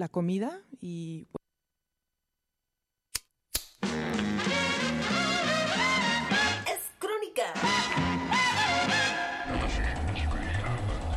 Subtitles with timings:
[0.00, 1.28] la comida y
[6.66, 7.52] Es crónica.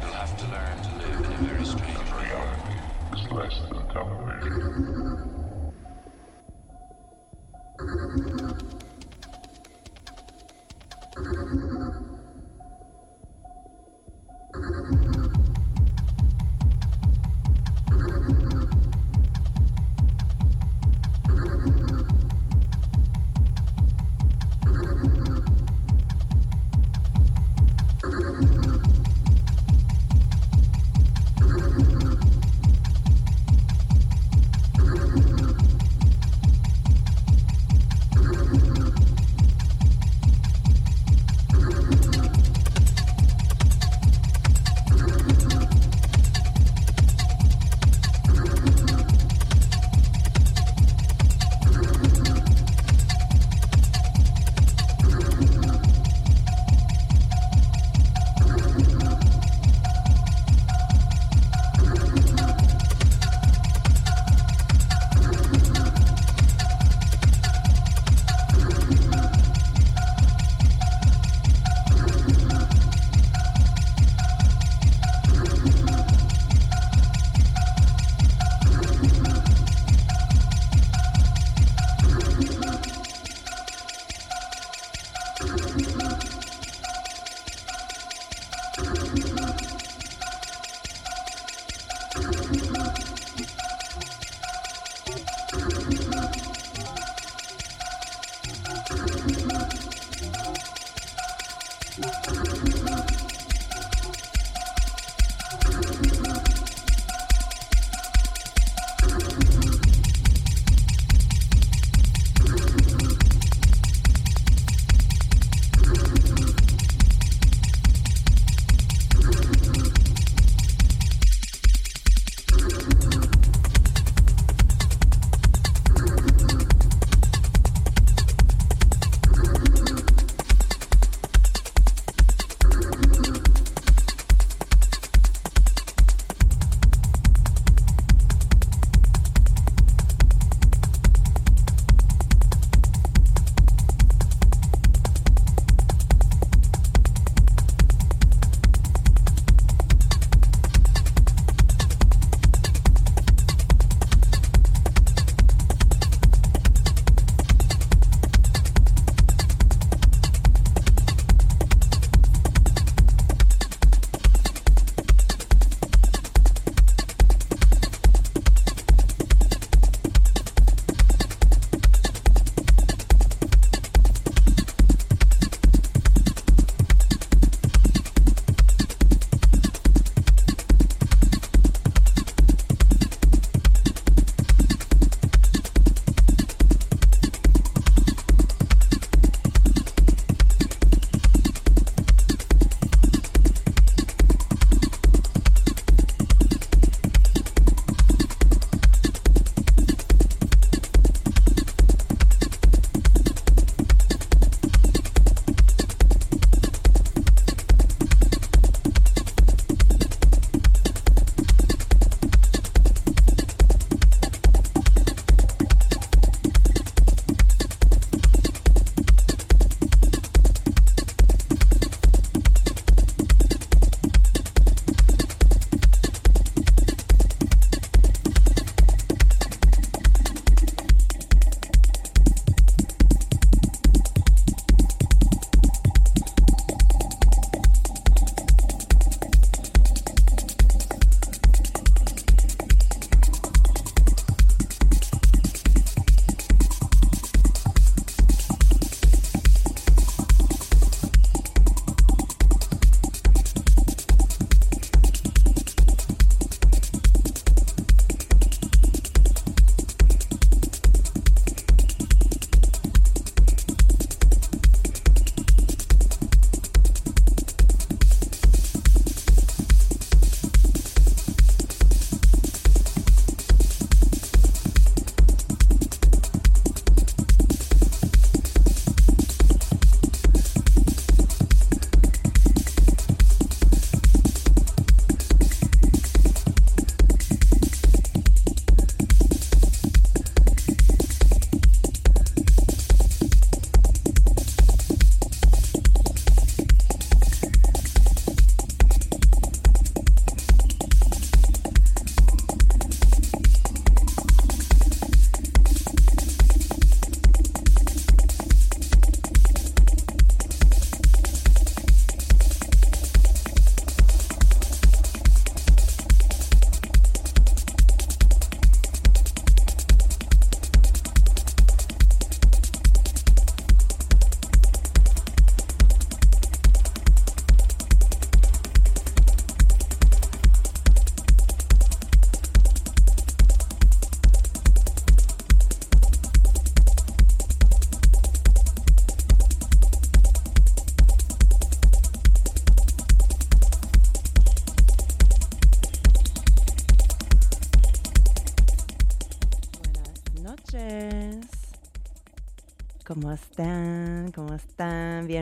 [0.01, 2.59] You'll have to learn to live in a very strange world.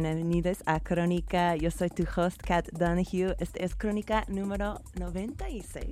[0.01, 1.55] Bienvenidos a Crónica.
[1.55, 3.35] Yo soy tu host, Kat Donahue.
[3.37, 5.85] Este es Crónica número 96.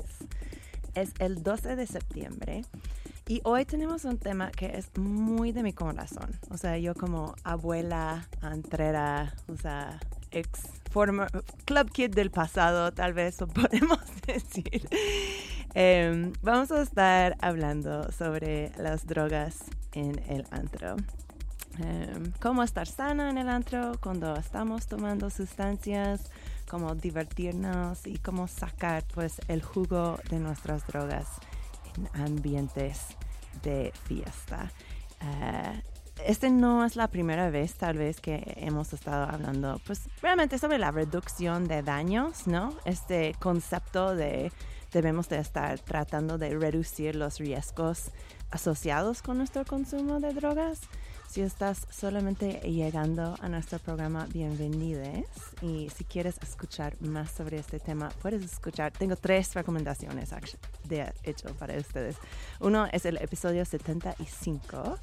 [0.96, 2.66] Es el 12 de septiembre.
[3.28, 6.32] Y hoy tenemos un tema que es muy de mi corazón.
[6.50, 10.00] O sea, yo como abuela, antrera, o sea,
[10.32, 10.60] ex
[10.90, 11.30] former,
[11.66, 14.90] club kid del pasado, tal vez lo podemos decir.
[15.76, 20.96] Em, vamos a estar hablando sobre las drogas en el antro.
[21.82, 26.30] Em, cómo estar sana en el antro cuando estamos tomando sustancias,
[26.70, 31.28] cómo divertirnos y cómo sacar pues el jugo de nuestras drogas
[31.96, 33.06] en ambientes
[33.64, 34.72] de fiesta.
[35.22, 35.82] Eh,
[36.26, 40.78] este no es la primera vez tal vez que hemos estado hablando pues realmente sobre
[40.80, 42.74] la reducción de daños, ¿no?
[42.84, 44.52] Este concepto de
[44.92, 48.12] debemos de estar tratando de reducir los riesgos
[48.52, 50.82] asociados con nuestro consumo de drogas.
[51.30, 55.28] Si estás solamente llegando a nuestro programa, bienvenidos.
[55.62, 58.92] Y si quieres escuchar más sobre este tema, puedes escuchar.
[58.94, 60.32] Tengo tres recomendaciones
[60.86, 62.16] de hecho para ustedes.
[62.60, 64.98] Uno es el episodio 75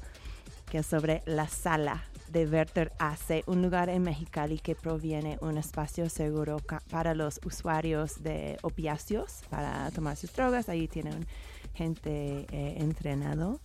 [0.69, 5.57] que es sobre la sala de Werther AC, un lugar en Mexicali que proviene un
[5.57, 6.57] espacio seguro
[6.89, 10.67] para los usuarios de opiáceos para tomar sus drogas.
[10.67, 11.25] Ahí tienen
[11.73, 13.61] gente eh, entrenado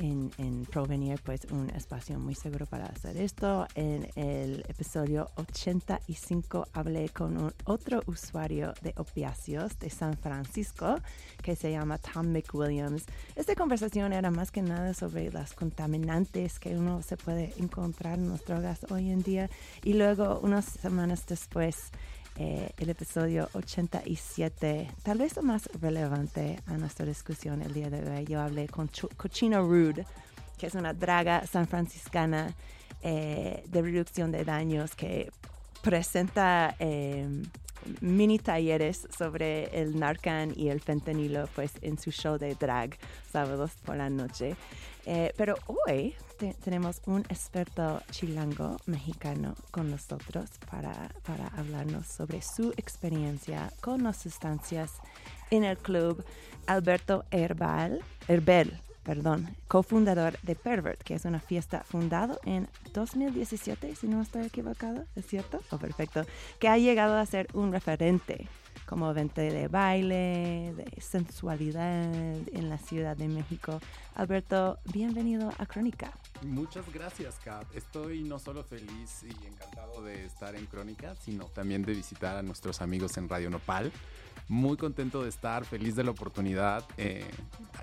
[0.00, 3.66] en, provenir pues un espacio muy seguro para hacer esto.
[3.74, 10.96] En el episodio 85 hablé con otro usuario de opiáceos de San Francisco
[11.42, 13.04] que se llama Tom McWilliams.
[13.36, 18.30] Esta conversación era más que nada sobre las contaminantes que uno se puede encontrar en
[18.30, 19.50] las drogas hoy en día
[19.84, 21.90] y luego unas semanas después
[22.36, 28.08] eh, el episodio 87, tal vez lo más relevante a nuestra discusión el día de
[28.08, 28.24] hoy.
[28.24, 30.06] Yo hablé con Cochino Rude,
[30.56, 32.54] que es una draga sanfranciscana
[33.02, 35.30] eh, de reducción de daños que
[35.82, 37.42] presenta em,
[38.00, 42.96] mini talleres sobre el Narcan y el fentanilo pues en su show de drag
[43.30, 44.56] sábados por la noche.
[45.06, 46.14] Eh, pero hoy
[46.62, 54.18] tenemos un experto chilango mexicano con nosotros para, para hablarnos sobre su experiencia con las
[54.18, 54.92] sustancias
[55.50, 56.24] en el club.
[56.66, 64.06] Alberto Herbal, Herbel, perdón, cofundador de Pervert, que es una fiesta fundado en 2017, si
[64.06, 65.60] no estoy equivocado, ¿es cierto?
[65.70, 66.24] Oh, perfecto.
[66.58, 68.48] Que ha llegado a ser un referente
[68.86, 73.80] como evento de baile, de sensualidad en la Ciudad de México.
[74.16, 76.12] Alberto, bienvenido a Crónica.
[76.42, 77.64] Muchas gracias, Kat.
[77.74, 82.42] Estoy no solo feliz y encantado de estar en Crónica, sino también de visitar a
[82.42, 83.92] nuestros amigos en Radio Nopal.
[84.50, 87.24] Muy contento de estar, feliz de la oportunidad eh,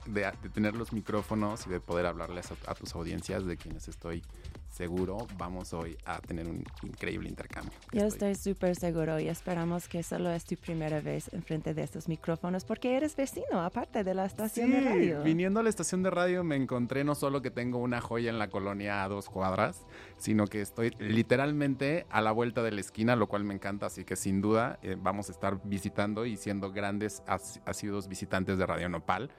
[0.06, 4.22] de, tener los micrófonos y de poder hablarles a, a tus audiencias de quienes estoy
[4.78, 7.74] seguro vamos hoy a tener un increíble intercambio.
[7.92, 12.08] Yo estoy súper seguro y esperamos que solo es tu primera vez enfrente de estos
[12.08, 15.24] micrófonos porque eres vecino, aparte de la estación de radio.
[15.24, 18.38] Viniendo a la estación de radio me encontré no solo que tengo una joya en
[18.38, 19.86] la colonia a dos cuadras,
[20.18, 24.06] sino que estoy literalmente a la vuelta de la esquina, lo cual me encanta, así
[24.06, 27.24] que sin duda eh, vamos a estar visitando y siendo grandes
[27.66, 29.32] asiduos visitantes de Radio Nopal.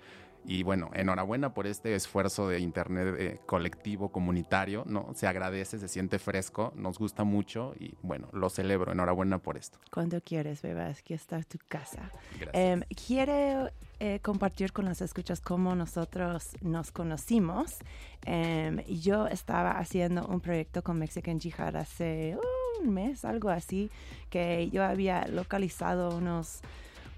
[0.45, 5.13] Y bueno, enhorabuena por este esfuerzo de Internet eh, colectivo, comunitario, ¿no?
[5.15, 8.93] Se agradece, se siente fresco, nos gusta mucho y bueno, lo celebro.
[8.93, 9.79] Enhorabuena por esto.
[9.91, 12.11] Cuando quieres, bebé, aquí está tu casa.
[12.41, 12.51] Gracias.
[12.55, 17.77] Eh, ¿Quiere eh, compartir con las escuchas cómo nosotros nos conocimos?
[18.25, 22.39] Em, yo estaba haciendo un proyecto con Mexican Jihad hace
[22.81, 23.91] un mes, algo así,
[24.31, 26.61] que yo había localizado unos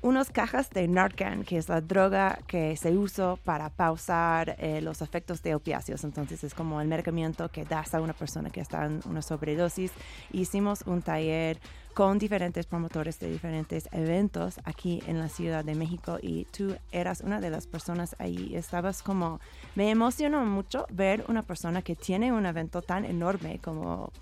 [0.03, 5.03] unas cajas de Narcan, que es la droga que se usa para pausar eh, los
[5.03, 6.05] efectos de opiáceos.
[6.05, 9.93] Entonces es como el medicamento que das a una persona que está en una sobredosis.
[10.33, 11.61] Hicimos un taller
[11.93, 17.21] con diferentes promotores de diferentes eventos aquí en la Ciudad de México y tú eras
[17.21, 18.53] una de las personas ahí.
[18.55, 19.41] Estabas como,
[19.75, 24.13] me emocionó mucho ver una persona que tiene un evento tan enorme como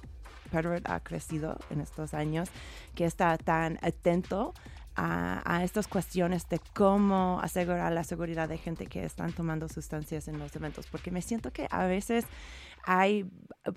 [0.51, 2.49] Pervert ha crecido en estos años,
[2.95, 4.55] que está tan atento
[4.99, 10.39] a, estas cuestiones de cómo asegurar la seguridad de gente que están tomando sustancias en
[10.39, 12.25] los eventos, porque me siento que a veces
[12.85, 13.31] hay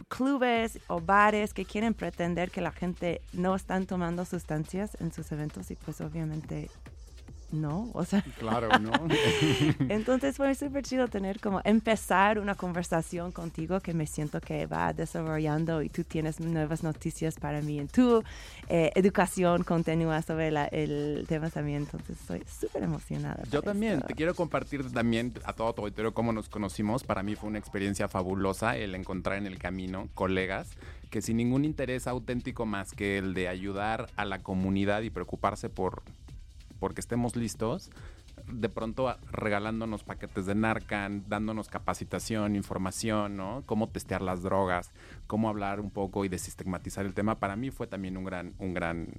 [0.07, 5.31] clubes o bares que quieren pretender que la gente no están tomando sustancias en sus
[5.31, 6.69] eventos y pues obviamente
[7.51, 8.91] no, o sea, Claro, ¿no?
[9.89, 14.93] entonces fue súper chido tener como empezar una conversación contigo que me siento que va
[14.93, 18.23] desarrollando y tú tienes nuevas noticias para mí en tu
[18.69, 23.43] eh, educación continua sobre la- el tema también, entonces estoy súper emocionada.
[23.51, 24.07] Yo también, esto.
[24.07, 27.03] te quiero compartir también a todo tu auditorio cómo nos conocimos.
[27.03, 30.69] Para mí fue una experiencia fabulosa el encontrar en el camino colegas
[31.09, 35.67] que sin ningún interés auténtico más que el de ayudar a la comunidad y preocuparse
[35.69, 36.03] por
[36.81, 37.91] porque estemos listos,
[38.51, 43.61] de pronto regalándonos paquetes de Narcan, dándonos capacitación, información, ¿no?
[43.67, 44.89] Cómo testear las drogas,
[45.27, 47.35] cómo hablar un poco y desestigmatizar el tema.
[47.35, 49.09] Para mí fue también un gran, un gran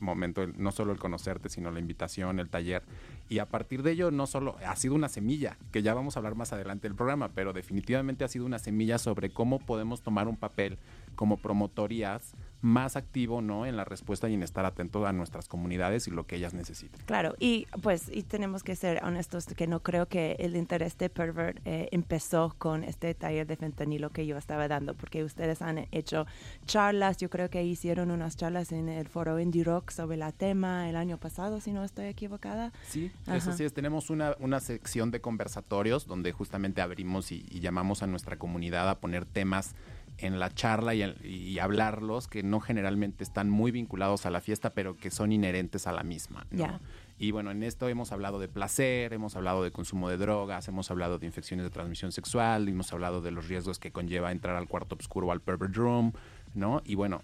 [0.00, 2.82] momento, no solo el conocerte, sino la invitación, el taller.
[3.28, 6.18] Y a partir de ello, no solo ha sido una semilla, que ya vamos a
[6.18, 10.26] hablar más adelante del programa, pero definitivamente ha sido una semilla sobre cómo podemos tomar
[10.26, 10.76] un papel
[11.14, 13.66] como promotorías más activo, ¿no?
[13.66, 17.00] En la respuesta y en estar atento a nuestras comunidades y lo que ellas necesiten.
[17.06, 21.10] Claro, y pues y tenemos que ser honestos que no creo que el interés de
[21.10, 25.88] Pervert eh, empezó con este taller de fentanilo que yo estaba dando, porque ustedes han
[25.90, 26.26] hecho
[26.64, 30.88] charlas, yo creo que hicieron unas charlas en el foro Indie Rock sobre la tema
[30.88, 32.72] el año pasado, si no estoy equivocada.
[32.86, 33.36] Sí, Ajá.
[33.36, 33.72] eso sí es.
[33.72, 38.88] Tenemos una, una sección de conversatorios donde justamente abrimos y, y llamamos a nuestra comunidad
[38.88, 39.74] a poner temas
[40.18, 44.96] en la charla y, hablarlos que no generalmente están muy vinculados a la fiesta, pero
[44.96, 46.46] que son inherentes a la misma.
[46.50, 46.80] ¿no?
[47.18, 50.90] Y bueno, en esto hemos hablado de placer, hemos hablado de consumo de drogas, hemos
[50.90, 54.66] hablado de infecciones de transmisión sexual, hemos hablado de los riesgos que conlleva entrar al
[54.66, 56.12] cuarto oscuro o al pervert room,
[56.54, 56.82] ¿no?
[56.84, 57.22] Y bueno,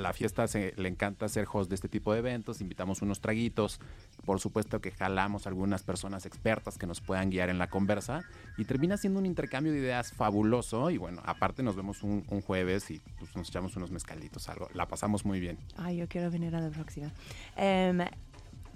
[0.00, 3.80] la fiesta se, le encanta ser host de este tipo de eventos, invitamos unos traguitos,
[4.24, 8.22] por supuesto que jalamos algunas personas expertas que nos puedan guiar en la conversa
[8.56, 12.40] y termina siendo un intercambio de ideas fabuloso y bueno, aparte nos vemos un, un
[12.40, 15.58] jueves y pues, nos echamos unos mezcalitos, algo, la pasamos muy bien.
[15.76, 17.10] Ay, yo quiero venir a la próxima.
[17.56, 18.00] Em,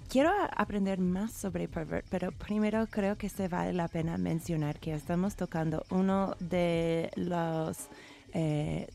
[0.09, 4.93] quiero aprender más sobre Pervert, pero primero creo que se vale la pena mencionar que
[4.93, 7.89] estamos tocando uno de los
[8.33, 8.87] eh,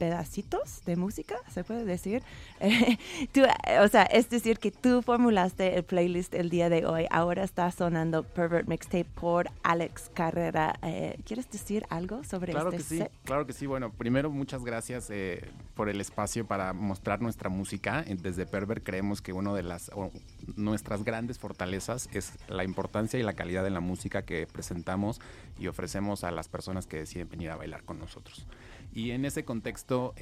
[0.00, 2.22] pedacitos de música, se puede decir.
[2.58, 2.96] Eh,
[3.32, 3.42] tú,
[3.82, 7.06] o sea, es decir, que tú formulaste el playlist el día de hoy.
[7.10, 10.78] Ahora está sonando Pervert Mixtape por Alex Carrera.
[10.82, 13.12] Eh, ¿Quieres decir algo sobre Claro este que sí, set?
[13.24, 13.66] claro que sí.
[13.66, 18.02] Bueno, primero muchas gracias eh, por el espacio para mostrar nuestra música.
[18.08, 20.10] Desde Perver creemos que una de las o
[20.56, 25.20] nuestras grandes fortalezas es la importancia y la calidad de la música que presentamos
[25.58, 28.46] y ofrecemos a las personas que deciden venir a bailar con nosotros.
[28.92, 30.14] Y en ese contexto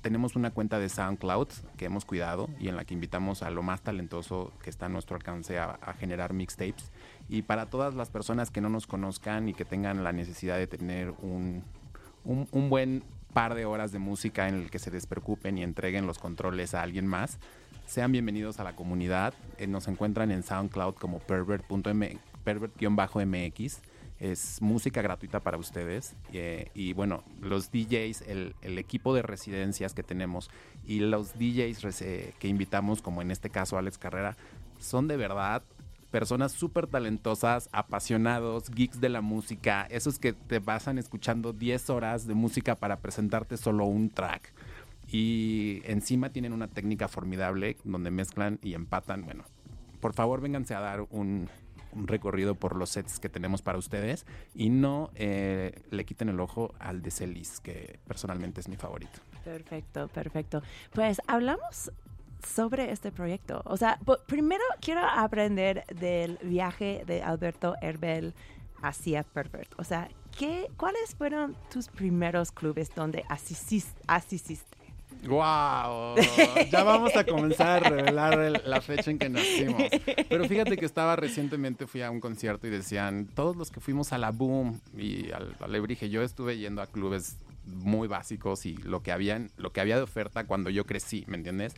[0.00, 3.62] tenemos una cuenta de SoundCloud que hemos cuidado y en la que invitamos a lo
[3.62, 6.92] más talentoso que está a nuestro alcance a, generar mixtapes.
[7.28, 10.68] Y para todas las personas que no nos conozcan y que tengan la necesidad de
[10.68, 11.64] tener un,
[12.24, 16.18] un, buen par de horas de música en el que se despreocupen y entreguen los
[16.18, 17.38] controles a alguien más,
[17.86, 19.34] sean bienvenidos a la comunidad.
[19.58, 23.80] Eh, nos encuentran en SoundCloud como pervert.m pervert-mx.
[24.18, 26.16] Es música gratuita para ustedes.
[26.32, 30.50] Eh, y bueno, los DJs, el, el equipo de residencias que tenemos
[30.86, 31.78] y los DJs
[32.38, 34.36] que invitamos, como en este caso Alex Carrera,
[34.78, 35.62] son de verdad
[36.10, 42.26] personas súper talentosas, apasionados, geeks de la música, esos que te pasan escuchando 10 horas
[42.26, 44.52] de música para presentarte solo un track.
[45.08, 49.24] Y encima tienen una técnica formidable donde mezclan y empatan.
[49.24, 49.44] Bueno,
[50.00, 51.48] por favor vénganse a dar un,
[51.96, 56.40] un recorrido por los sets que tenemos para ustedes y no eh, le quiten el
[56.40, 59.18] ojo al de Celis, que personalmente es mi favorito.
[59.44, 60.62] Perfecto, perfecto.
[60.92, 61.90] Pues hablamos
[62.46, 63.62] sobre este proyecto.
[63.64, 68.34] O sea, primero quiero aprender del viaje de Alberto Herbel
[68.82, 69.72] hacia Pervert.
[69.78, 74.75] O sea, ¿qué, ¿cuáles fueron tus primeros clubes donde asististe?
[75.28, 76.14] ¡Wow!
[76.70, 79.82] Ya vamos a comenzar a revelar el- la fecha en que nacimos.
[80.28, 84.12] Pero fíjate que estaba recientemente, fui a un concierto y decían, todos los que fuimos
[84.12, 89.02] a la Boom y al Alebrije, yo estuve yendo a clubes muy básicos y lo
[89.02, 91.74] que, habían, lo que había de oferta cuando yo crecí, ¿me entiendes?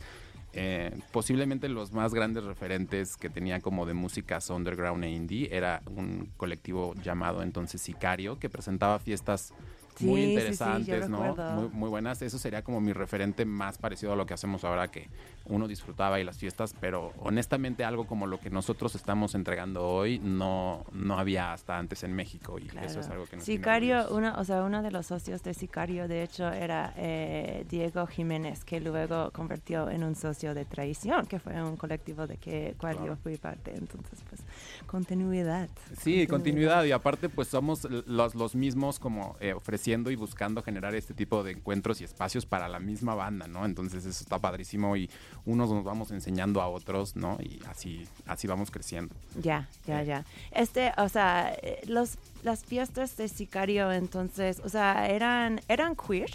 [0.53, 5.83] Eh, posiblemente los más grandes referentes que tenía como de músicas underground e indie era
[5.95, 9.53] un colectivo llamado entonces Sicario que presentaba fiestas
[10.01, 11.35] muy Sí, yo interesantes, ¿no?
[11.35, 12.21] Muy, muy buenas.
[12.21, 15.09] Eso sería como mi referente más parecido a lo que hacemos ahora que
[15.45, 20.19] uno disfrutaba y las fiestas, pero honestamente algo como lo que nosotros estamos entregando hoy
[20.19, 22.87] no, no había hasta antes en México y Claro.
[22.87, 26.07] eso es algo que nos Sicario, uno, o sea, uno de los socios de Sicario,
[26.07, 31.39] de hecho, era eh, Diego Jiménez, que luego convirtió en un socio de Traición, que
[31.39, 33.13] fue un colectivo de que cual Claro.
[33.13, 33.73] yo fui parte.
[33.75, 34.41] Entonces, pues,
[34.87, 35.69] continuidad.
[35.99, 40.93] Sí, continuidad y aparte pues somos los, los mismos como eh, ofreciendo y buscando generar
[40.93, 43.65] este tipo de encuentros y espacios para la misma banda, ¿no?
[43.65, 45.09] Entonces eso está padrísimo y
[45.45, 47.37] unos nos vamos enseñando a otros, ¿no?
[47.41, 49.15] Y así, así vamos creciendo.
[49.41, 50.25] Ya, ya, ya.
[50.51, 56.29] Este, o sea, eh, los, las fiestas de Sicario, entonces, o sea, eran, eran queer.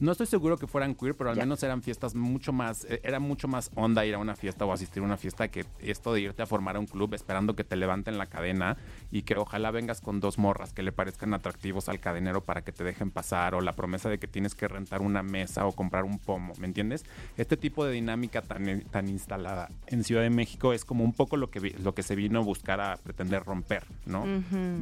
[0.00, 3.20] No estoy seguro que fueran queer, pero al menos eran fiestas mucho más, eh, era
[3.20, 6.22] mucho más onda ir a una fiesta o asistir a una fiesta que esto de
[6.22, 8.76] irte a formar a un club esperando que te levanten la cadena
[9.14, 12.72] y que ojalá vengas con dos morras que le parezcan atractivos al cadenero para que
[12.72, 16.02] te dejen pasar o la promesa de que tienes que rentar una mesa o comprar
[16.02, 17.04] un pomo, ¿me entiendes?
[17.36, 21.36] Este tipo de dinámica tan, tan instalada en Ciudad de México es como un poco
[21.36, 24.24] lo que, lo que se vino a buscar a pretender romper, ¿no?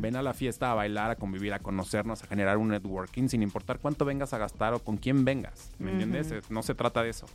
[0.01, 3.43] Ven a la fiesta a bailar, a convivir, a conocernos, a generar un networking, sin
[3.43, 5.73] importar cuánto vengas a gastar o con quién vengas.
[5.79, 6.33] ¿Me entiendes?
[6.33, 7.27] Eh, No se trata de eso.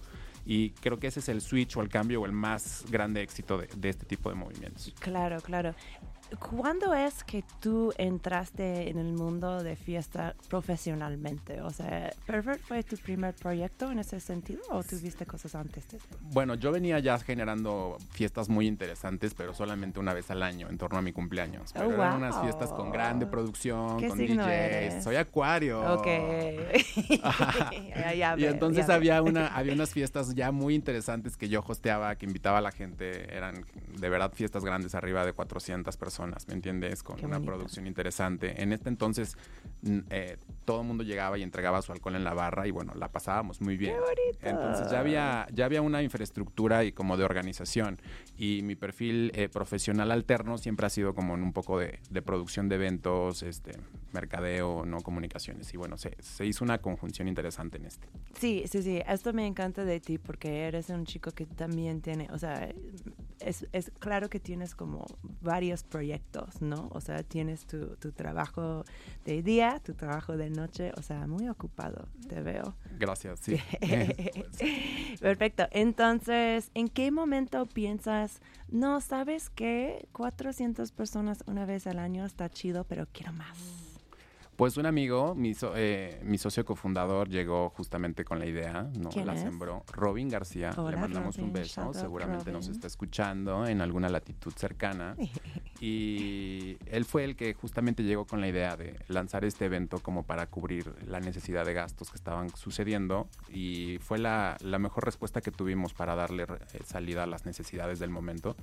[0.48, 3.60] Y creo que ese es el switch o el cambio o el más grande éxito
[3.60, 4.96] de, de este tipo de movimientos.
[5.00, 5.76] Claro, claro.
[6.40, 11.62] ¿Cuándo es que tú entraste en el mundo de fiesta profesionalmente?
[11.62, 15.98] O sea, ¿Pervert fue tu primer proyecto en ese sentido o tuviste cosas antes de
[15.98, 16.06] eso?
[16.22, 20.78] Bueno, yo venía ya generando fiestas muy interesantes, pero solamente una vez al año, en
[20.78, 21.72] torno a mi cumpleaños.
[21.74, 22.18] Pero Oh, eran wow.
[22.18, 24.52] unas fiestas con grande producción, ¿Qué con signo DJs.
[24.54, 25.04] eres?
[25.04, 25.94] Soy acuario.
[25.94, 26.08] Ok.
[27.98, 31.64] Ya, ya y entonces ya había una había unas fiestas ya muy interesantes que yo
[31.66, 33.66] hosteaba, que invitaba a la gente, eran
[33.98, 36.17] de verdad fiestas grandes arriba de 400 personas,
[36.48, 37.04] ¿me entiendes?
[37.04, 37.54] Con Qué una bonito.
[37.54, 38.62] producción interesante.
[38.62, 39.38] En este entonces
[40.10, 43.12] eh, todo el mundo llegaba y entregaba su alcohol en la barra y bueno, la
[43.12, 43.96] pasábamos muy bien.
[43.96, 44.40] bonito!
[44.42, 47.98] Entonces ya había ya había una infraestructura y como de organización
[48.38, 52.22] y mi perfil eh, profesional alterno siempre ha sido como en un poco de, de
[52.22, 53.72] producción de eventos, este
[54.14, 58.08] mercadeo, no comunicaciones y bueno, se, se hizo una conjunción interesante en este.
[58.40, 59.02] Sí, sí, sí.
[59.08, 62.70] Esto me encanta de ti porque eres un chico que también tiene, o sea,
[63.40, 65.06] es, es claro que tienes como
[65.42, 66.07] varios proyectos,
[66.62, 66.90] ¿no?
[66.92, 68.84] O sea, tienes tu, tu trabajo
[69.26, 72.76] de día, tu trabajo de noche, o sea, muy ocupado, te veo.
[73.00, 73.58] Gracias, sí.
[75.20, 75.68] Perfecto.
[75.72, 80.08] Entonces, ¿en qué momento piensas, no, sabes qué?
[80.14, 83.87] 400 personas una vez al año está chido, pero quiero más?
[84.58, 89.10] Pues un amigo, mi, so- eh, mi socio cofundador, llegó justamente con la idea, ¿no?
[89.10, 89.42] ¿Quién la es?
[89.42, 89.84] sembró.
[89.94, 94.52] Robin García, Hola, le mandamos Robin, un beso, seguramente nos está escuchando en alguna latitud
[94.54, 95.16] cercana.
[95.80, 100.24] y él fue el que justamente llegó con la idea de lanzar este evento como
[100.24, 105.40] para cubrir la necesidad de gastos que estaban sucediendo y fue la, la mejor respuesta
[105.40, 108.56] que tuvimos para darle eh, salida a las necesidades del momento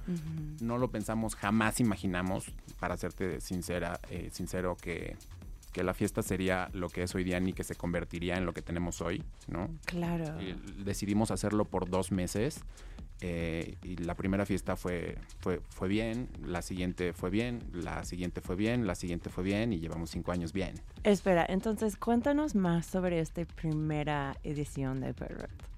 [0.60, 5.16] no lo pensamos, jamás imaginamos, para serte sincera, eh, sincero, que,
[5.74, 8.54] que la fiesta sería lo que es hoy día ni que se convertiría en lo
[8.54, 9.68] que tenemos hoy, ¿no?
[9.84, 10.40] Claro.
[10.40, 12.62] Y decidimos hacerlo por dos meses
[13.20, 18.40] eh, y la primera fiesta fue, fue, fue bien, la siguiente fue bien, la siguiente
[18.40, 20.74] fue bien, la siguiente fue bien y llevamos cinco años bien.
[21.02, 25.73] Espera, entonces cuéntanos más sobre esta primera edición de Pervert.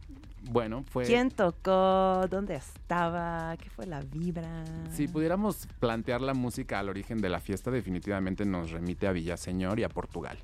[0.48, 1.04] Bueno, fue...
[1.04, 2.26] ¿Quién tocó?
[2.30, 3.56] ¿Dónde estaba?
[3.56, 4.64] ¿Qué fue la vibra?
[4.90, 9.80] Si pudiéramos plantear la música al origen de la fiesta, definitivamente nos remite a Villaseñor
[9.80, 10.38] y a Portugal,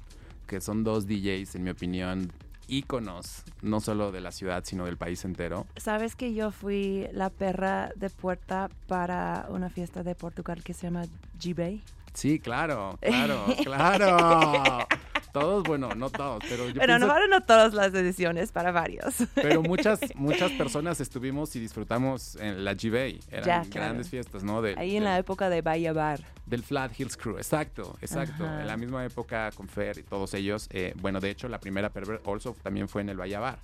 [0.46, 2.32] que son dos DJs, en mi opinión,
[2.66, 5.66] íconos, no solo de la ciudad, sino del país entero.
[5.76, 10.86] ¿Sabes que yo fui la perra de puerta para una fiesta de Portugal que se
[10.86, 11.04] llama
[11.38, 11.82] G-Bay?
[12.14, 14.86] Sí, claro, claro, claro.
[15.32, 18.70] Todos, bueno, no todos, pero yo Pero no pienso- fueron no todas las ediciones, para
[18.70, 19.14] varios.
[19.34, 23.18] pero muchas, muchas personas estuvimos y disfrutamos en la G-Bay.
[23.30, 23.86] Eran Ya, claro.
[23.88, 24.60] grandes fiestas, ¿no?
[24.60, 26.20] De- Ahí en la época de Bahía Bar.
[26.44, 28.44] Del Flat Hills Crew, exacto, exacto.
[28.44, 28.60] Ajá.
[28.60, 30.68] En la misma época con Fer y todos ellos.
[30.70, 33.58] eh, bueno, de hecho, la primera Pervert also también fue en el Bahía Bar.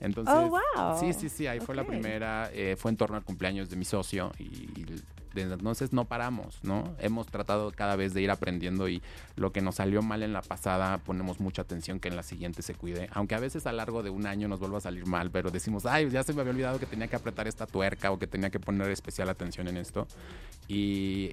[0.00, 0.98] Entonces, Oh, wow.
[0.98, 2.50] sí, sí, sí, ahí fue la primera.
[2.52, 4.86] eh, fue en torno al cumpleaños de mi socio y, y
[5.34, 6.94] desde entonces no paramos, ¿no?
[6.98, 9.02] Hemos tratado cada vez de ir aprendiendo y
[9.36, 12.62] lo que nos salió mal en la pasada ponemos mucha atención que en la siguiente
[12.62, 13.08] se cuide.
[13.12, 15.86] Aunque a veces a largo de un año nos vuelva a salir mal, pero decimos,
[15.86, 18.50] ay, ya se me había olvidado que tenía que apretar esta tuerca o que tenía
[18.50, 20.06] que poner especial atención en esto.
[20.68, 21.32] Y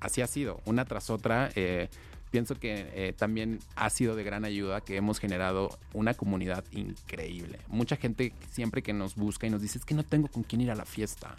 [0.00, 1.50] así ha sido, una tras otra.
[1.54, 1.88] eh,
[2.34, 7.60] pienso que eh, también ha sido de gran ayuda que hemos generado una comunidad increíble.
[7.68, 10.60] Mucha gente siempre que nos busca y nos dice, es que no tengo con quién
[10.60, 11.36] ir a la fiesta.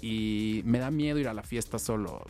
[0.00, 2.24] Y me da miedo ir a la fiesta solo.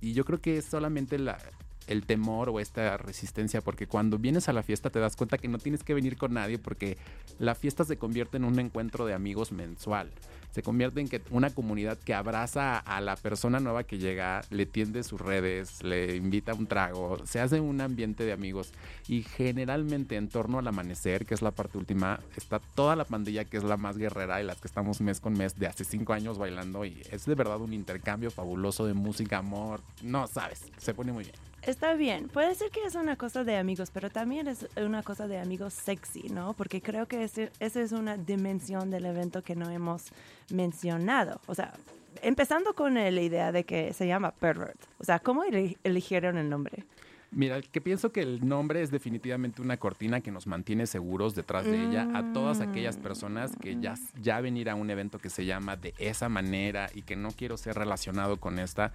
[0.00, 1.38] Y yo creo que es solamente la,
[1.86, 5.48] el temor o esta resistencia, porque cuando vienes a la fiesta te das cuenta que
[5.48, 6.96] no tienes que venir con nadie, porque
[7.38, 10.10] la fiesta se convierte en un encuentro de amigos mensual.
[10.52, 14.66] Se convierte en que una comunidad que abraza a la persona nueva que llega, le
[14.66, 18.72] tiende sus redes, le invita a un trago, se hace un ambiente de amigos
[19.08, 23.44] y generalmente en torno al amanecer, que es la parte última, está toda la pandilla
[23.44, 26.12] que es la más guerrera y las que estamos mes con mes de hace cinco
[26.12, 30.94] años bailando y es de verdad un intercambio fabuloso de música, amor, no sabes, se
[30.94, 31.51] pone muy bien.
[31.66, 35.28] Está bien, puede ser que es una cosa de amigos, pero también es una cosa
[35.28, 36.54] de amigos sexy, ¿no?
[36.54, 40.06] Porque creo que ese- esa es una dimensión del evento que no hemos
[40.52, 41.40] mencionado.
[41.46, 41.72] O sea,
[42.20, 44.76] empezando con la idea de que se llama Pervert.
[44.98, 46.84] O sea, ¿cómo eli- eligieron el nombre?
[47.30, 51.64] Mira, que pienso que el nombre es definitivamente una cortina que nos mantiene seguros detrás
[51.64, 55.46] de ella a todas aquellas personas que ya, ya venir a un evento que se
[55.46, 58.92] llama de esa manera y que no quiero ser relacionado con esta.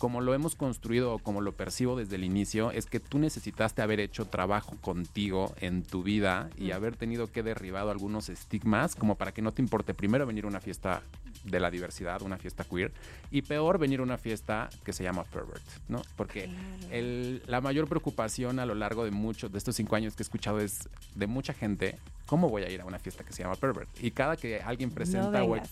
[0.00, 3.82] Como lo hemos construido o como lo percibo desde el inicio, es que tú necesitaste
[3.82, 9.16] haber hecho trabajo contigo en tu vida y haber tenido que derribado algunos estigmas como
[9.16, 11.02] para que no te importe primero venir a una fiesta
[11.44, 12.92] de la diversidad, una fiesta queer,
[13.30, 16.02] y peor venir a una fiesta que se llama pervert, ¿no?
[16.16, 16.50] Porque
[16.90, 20.24] el- la mayor preocupación a lo largo de muchos de estos cinco años que he
[20.24, 23.56] escuchado es de mucha gente, ¿cómo voy a ir a una fiesta que se llama
[23.56, 23.88] pervert?
[24.02, 25.68] Y cada que alguien presenta no o vengas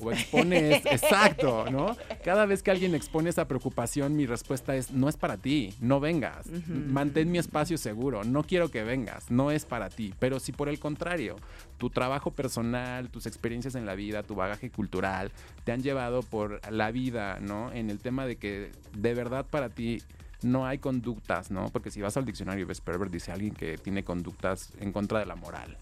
[0.00, 1.96] o expone, es- exacto, ¿no?
[2.24, 6.00] Cada vez que alguien expone esa preocupación, mi respuesta es, no es para ti, no
[6.00, 6.46] vengas,
[6.92, 10.68] mantén mi espacio seguro, no quiero que vengas, no es para ti, pero si por
[10.68, 11.36] el contrario,
[11.78, 15.30] tu trabajo personal, tus experiencias en la vida, tu bagaje cultural,
[15.64, 17.72] te han llevado por la vida, ¿no?
[17.72, 20.02] En el tema de que de verdad para ti
[20.42, 21.68] no hay conductas, ¿no?
[21.70, 25.18] Porque si vas al diccionario y ves pervert, dice alguien que tiene conductas en contra
[25.18, 25.76] de la moral.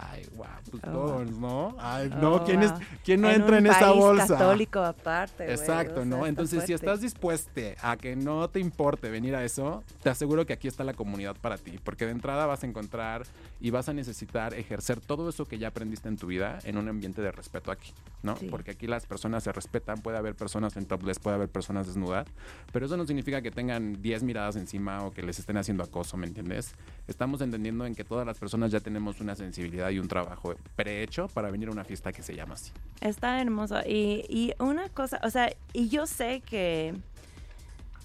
[0.00, 0.90] Ay, guau, pues Oh.
[0.92, 1.74] todos, ¿no?
[1.80, 2.72] Ay, Oh, no, ¿quién, es.
[3.04, 4.26] ¿quién no En entra un en esa país bolsa?
[4.28, 5.50] católico aparte.
[5.50, 6.24] Exacto, ¿no?
[6.26, 10.52] Entonces, si estás dispuesto a que no te importe venir a eso, te aseguro que
[10.52, 13.22] aquí está la comunidad para ti, porque de entrada vas a encontrar
[13.60, 16.88] y vas a necesitar ejercer todo eso que ya aprendiste en tu vida en un
[16.88, 18.36] ambiente de respeto aquí, ¿no?
[18.36, 18.46] Sí.
[18.48, 22.26] Porque aquí las personas se respetan, puede haber personas en topless, puede haber personas desnudas,
[22.72, 26.16] pero eso no significa que tengan 10 miradas encima o que les estén haciendo acoso,
[26.16, 26.74] ¿me entiendes?
[27.08, 31.28] Estamos entendiendo en que todas las personas ya tenemos una sensibilidad y un trabajo prehecho
[31.28, 32.72] para venir a una fiesta que se llama así.
[33.00, 33.80] Está hermoso.
[33.86, 36.94] Y, y una cosa, o sea, y yo sé que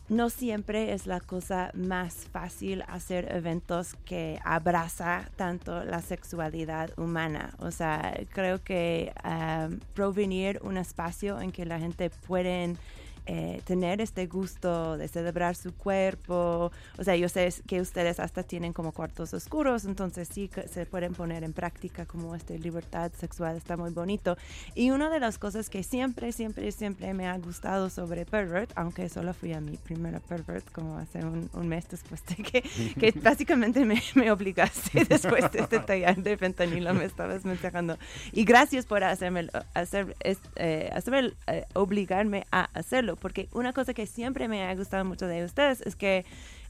[0.09, 7.53] no siempre es la cosa más fácil hacer eventos que abraza tanto la sexualidad humana.
[7.59, 12.77] O sea, creo que um, provenir un espacio en que la gente pueden
[13.25, 16.71] eh, tener este gusto de celebrar su cuerpo.
[16.97, 21.13] O sea, yo sé que ustedes hasta tienen como cuartos oscuros, entonces sí se pueden
[21.13, 24.37] poner en práctica como esta libertad sexual, está muy bonito.
[24.75, 29.09] Y una de las cosas que siempre, siempre, siempre me ha gustado sobre Pervert, aunque
[29.09, 32.61] solo fui a mi primera Pervert como hace un, un mes después de que,
[32.99, 37.97] que básicamente me, me obligaste después de este taller de fentanilo, me estabas mensajando.
[38.31, 40.15] Y gracias por hacerme, hacer,
[40.55, 45.27] eh, hacerme eh, obligarme a hacerlo, porque una cosa que siempre me ha gustado mucho
[45.27, 46.25] de ustedes es que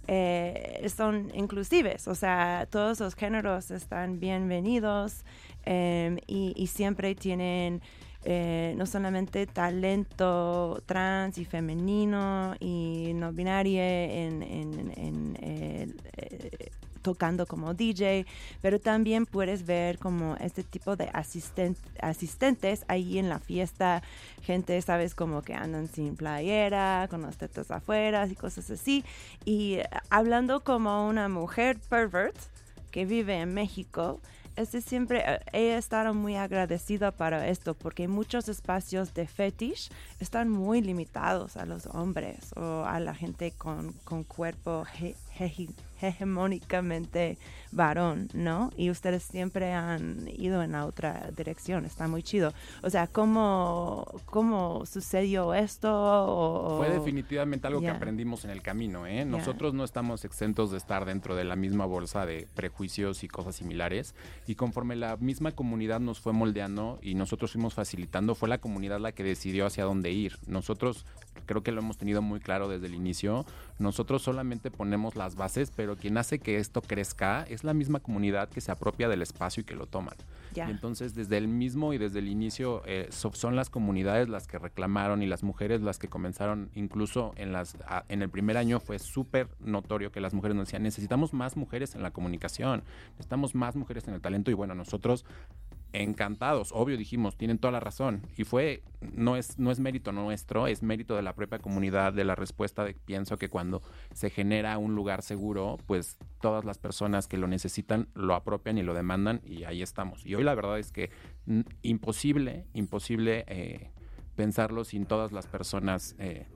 [0.08, 5.24] eh, son inclusives, o sea, todos los géneros están bienvenidos
[5.66, 7.82] em, y, siempre tienen
[8.26, 15.88] eh, no solamente talento trans y femenino y no binario en, en- en, eh,
[17.04, 18.26] tocando como DJ,
[18.62, 24.02] pero también puedes ver como este tipo de asisten- asistentes ahí en la fiesta,
[24.42, 29.04] gente, sabes, como que andan sin playera, con las tetas afuera y cosas así.
[29.46, 29.78] Y
[30.10, 32.36] hablando como una mujer pervert
[32.90, 34.20] que vive en México,
[34.56, 39.90] este siempre eh, he estado muy agradecida para esto porque muchos espacios de fetish
[40.20, 44.86] están muy limitados a los hombres o a la gente con, con cuerpo
[45.40, 45.74] heji-
[46.10, 47.38] hegemónicamente
[47.72, 48.72] varón, ¿no?
[48.78, 52.54] Y ustedes siempre han ido en la otra dirección, está muy chido.
[52.84, 55.90] O sea, ¿cómo, cómo sucedió esto?
[55.92, 59.26] O- Fue definitivamente algo que aprendimos en el camino, ¿eh?
[59.26, 63.56] Nosotros no estamos exentos de estar dentro de la misma bolsa de prejuicios y cosas
[63.56, 64.14] similares.
[64.48, 69.00] Y conforme la misma comunidad nos fue moldeando y nosotros fuimos facilitando, fue la comunidad
[69.00, 70.38] la que decidió hacia dónde ir.
[70.48, 71.06] Nosotros
[71.46, 73.46] creo que lo hemos tenido muy claro desde el inicio.
[73.80, 78.50] Nosotros solamente ponemos las bases, pero quien hace que esto crezca es la misma comunidad
[78.50, 80.16] que se apropia del espacio y que lo toman.
[80.54, 80.68] Ya.
[80.68, 84.46] Y entonces desde el mismo y desde el inicio eh, so- son las comunidades las
[84.48, 88.58] que reclamaron y las mujeres las que comenzaron, incluso en, las, a- en el primer
[88.58, 92.84] año fue súper notorio que las mujeres nos decían, necesitamos más mujeres en la comunicación,
[93.14, 95.26] necesitamos más mujeres en el talento y bueno, nosotros
[95.94, 100.68] encantados, obvio dijimos, tienen toda la razón y fue, no es, no es mérito nuestro,
[100.68, 103.82] es mérito de la propia comunidad, de la respuesta de pienso que cuando
[104.14, 108.84] se genera un lugar seguro, pues todas las personas que lo necesitan lo apropian y
[108.84, 110.26] lo demandan y ahí estamos.
[110.26, 111.12] Y hoy la verdad es que
[111.46, 113.92] mm, imposible, imposible eh,
[114.36, 116.48] pensarlo sin todas las personas eh,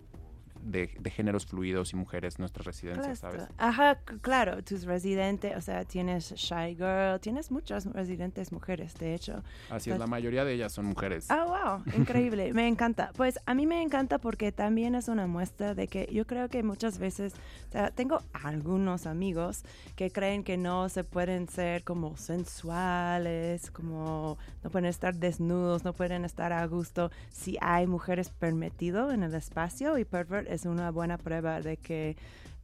[0.62, 3.40] de, de géneros fluidos y mujeres nuestras residencias, Claro.
[3.40, 3.50] ¿sabes?
[3.58, 9.44] Ajá, claro, tus residentes, o sea, tienes Shy Girl, tienes muchas residentes mujeres, de hecho.
[9.70, 11.28] Así es, la mayoría de ellas son mujeres.
[11.30, 11.46] Ah,
[11.86, 13.12] wow, increíble, me encanta.
[13.16, 16.64] Pues a mí me encanta porque también es una muestra de que yo creo que
[16.64, 17.34] muchas veces,
[17.70, 19.64] o sea, tengo algunos amigos
[19.96, 25.94] que creen que no se pueden ser como sensuales, como no pueden estar desnudos, no
[25.94, 30.92] pueden estar a gusto si hay mujeres permitido en el espacio y Pervert es una
[30.92, 32.18] buena prueba de que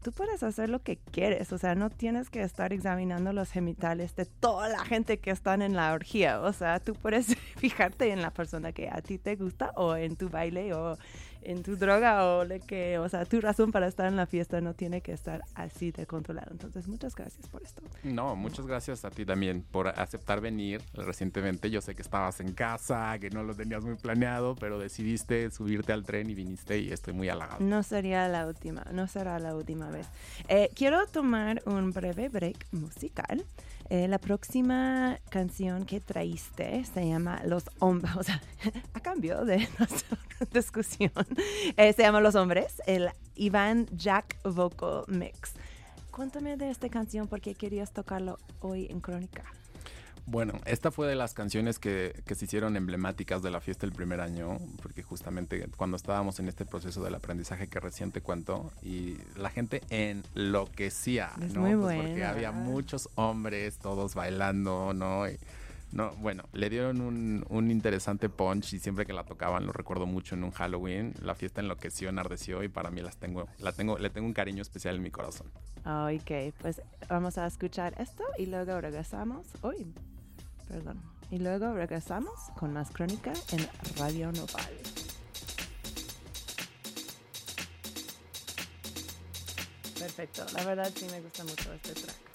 [0.04, 4.16] tú puedes hacer lo que quieres, o sea, no tienes que estar examinando los genitales
[4.16, 8.22] de toda la gente que están en la orgía, o sea, tú puedes fijarte en
[8.22, 10.98] la persona que a ti te gusta o en tu baile o
[11.46, 14.62] en tu droga o lo que, o sea, tu razón para estar en la fiesta
[14.62, 16.52] no tiene que estar así de controlado.
[16.52, 17.82] Entonces, muchas gracias por esto.
[18.04, 21.70] No, muchas gracias a ti también por aceptar venir recientemente.
[21.70, 25.94] Yo sé que estabas en casa, que no lo tenías muy planeado, pero decidiste subirte
[25.94, 27.60] al tren y viniste y estoy muy halagado.
[27.60, 30.08] No sería la última, no será la última vez.
[30.48, 33.44] Eh, quiero tomar un breve break musical.
[33.90, 38.42] Eh, la próxima canción que traíste se llama Los Hombres, o sea,
[38.94, 40.18] a cambio de nuestra
[40.52, 41.12] discusión,
[41.78, 45.54] eh, se llama Los Hombres, el Ivan Jack Vocal Mix.
[46.12, 49.44] Cuéntame de esta canción porque querías tocarlo hoy en Crónica.
[50.26, 53.94] Bueno, esta fue de las canciones que, que se hicieron emblemáticas de la fiesta del
[53.94, 58.72] primer año, porque justamente cuando estábamos en este proceso del aprendizaje que recién te cuento,
[58.82, 61.62] y la gente enloquecía, Es ¿no?
[61.62, 62.30] muy Pues porque buena.
[62.30, 65.28] había muchos hombres, todos bailando, ¿no?
[65.30, 65.38] Y,
[65.92, 70.06] no, bueno, le dieron un, un interesante punch y siempre que la tocaban, lo recuerdo
[70.08, 73.98] mucho en un Halloween, la fiesta enloqueció, enardeció y para mí las tengo, la tengo,
[74.00, 75.48] le tengo un cariño especial en mi corazón.
[75.86, 79.46] Ok, pues vamos a escuchar esto y luego regresamos.
[79.62, 79.94] Uy,
[80.68, 81.02] perdón.
[81.32, 84.70] Y luego regresamos con más crónica en Radio Nopal.
[89.98, 92.33] Perfecto, la verdad sí me gusta mucho este track.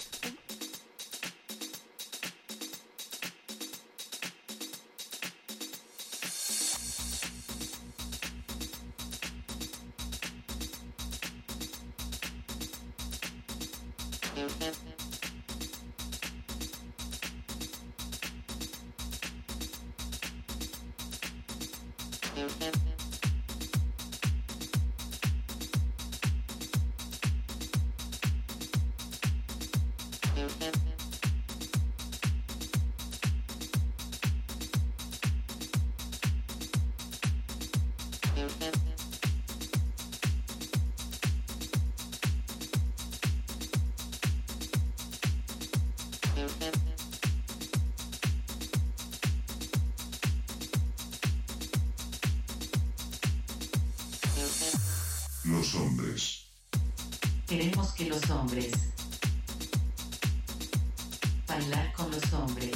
[55.45, 56.45] Los hombres.
[57.47, 58.73] Queremos que los hombres
[61.49, 62.68] bailar con los hombres,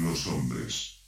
[0.00, 0.99] Los hombres.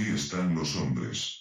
[0.00, 1.39] Aquí están los hombres.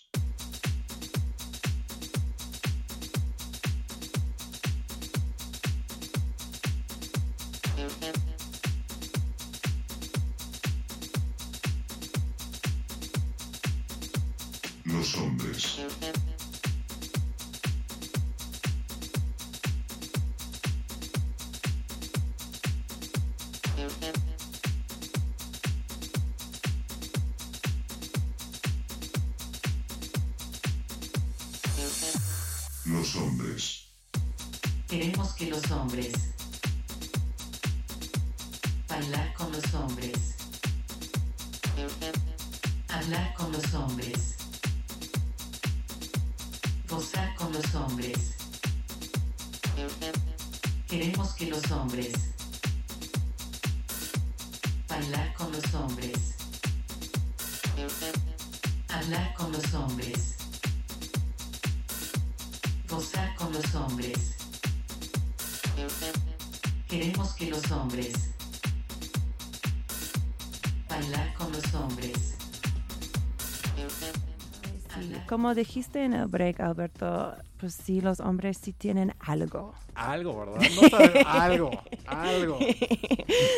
[75.29, 79.75] Como dijiste en el break, Alberto, pues sí, los hombres sí tienen algo.
[79.93, 80.67] Algo, ¿verdad?
[80.75, 81.69] No sabes, algo,
[82.07, 82.57] algo.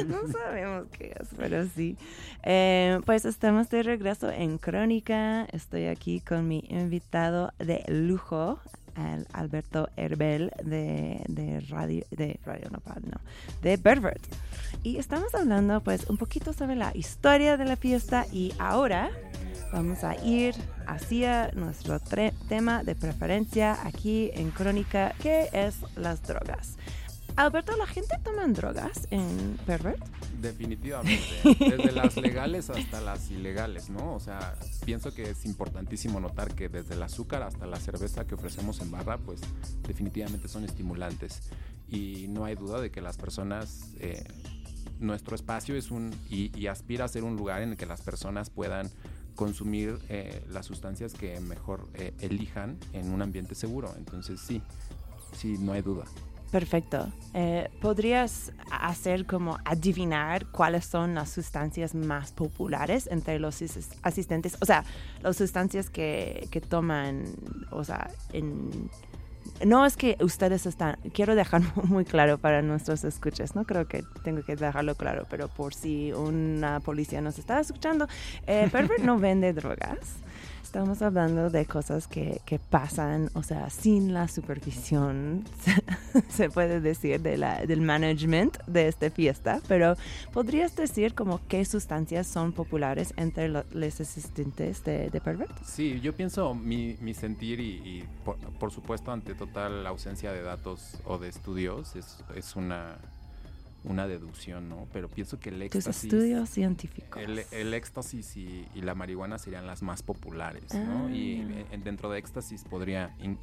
[0.06, 1.96] no sabemos qué es, pero sí.
[2.44, 5.46] Eh, pues estamos de regreso en Crónica.
[5.54, 8.60] Estoy aquí con mi invitado de lujo,
[9.32, 13.22] Alberto Herbel de, de Radio, de Radio Nopal, no,
[13.62, 14.22] de Pervert.
[14.84, 19.10] Y estamos hablando pues un poquito sobre la historia de la fiesta y ahora
[19.72, 20.56] vamos a ir
[20.88, 22.00] hacia nuestro
[22.50, 26.78] tema de preferencia aquí en Crónica, que es las drogas.
[27.38, 30.04] Alberto, ¿la gente toma drogas en Pervert?
[30.42, 31.24] Definitivamente.
[31.44, 34.16] Desde las legales hasta las ilegales, ¿no?
[34.16, 34.56] O sea,
[34.86, 38.92] pienso que es importantísimo notar que desde el azúcar hasta la cerveza que ofrecemos en
[38.92, 39.40] barra, pues
[39.88, 41.42] definitivamente son estimulantes.
[41.90, 44.24] Y no hay duda de que las personas, eh,
[45.00, 48.02] nuestro espacio es un, y, y aspira a ser un lugar en el que las
[48.02, 48.90] personas puedan
[49.36, 53.94] consumir eh, las sustancias que mejor eh, elijan en un ambiente seguro.
[53.98, 54.62] Entonces sí,
[55.34, 56.06] sí, no hay duda.
[56.52, 57.08] Perfecto.
[57.34, 64.58] Eh, ¿Podrías hacer como adivinar cuáles son las sustancias más populares entre los asis- asistentes?
[64.60, 64.84] O sea,
[65.24, 67.24] las sustancias que, que toman,
[67.72, 68.90] o sea, en...
[69.66, 74.04] No es que ustedes están, quiero dejar muy claro para nuestros escuchas, no creo que
[74.24, 78.08] tengo que dejarlo claro, pero por si una policía nos está escuchando,
[78.48, 80.00] eh, Pervert no vende drogas.
[80.72, 85.44] Estamos hablando de cosas que, que pasan, o sea, sin la supervisión,
[86.30, 87.36] se puede decir, de
[87.68, 89.98] del management de esta fiesta, pero
[90.32, 95.52] ¿podrías decir como qué sustancias son populares entre lo- los asistentes de, de Pervert?
[95.66, 100.42] Sí, yo pienso mi, mi sentir y, y por, por supuesto ante total ausencia de
[100.42, 102.96] datos o de estudios es, es una,
[103.84, 104.88] una deducción, ¿no?
[104.94, 106.04] Pero pienso que el Tus éxtasis...
[106.06, 107.22] estudios científicos.
[107.22, 111.10] El, el éxtasis y, y la marihuana serían las más populares, ¿no?
[111.10, 111.66] Y Ah.
[111.72, 113.38] en- dentro de éxtasis podría, in-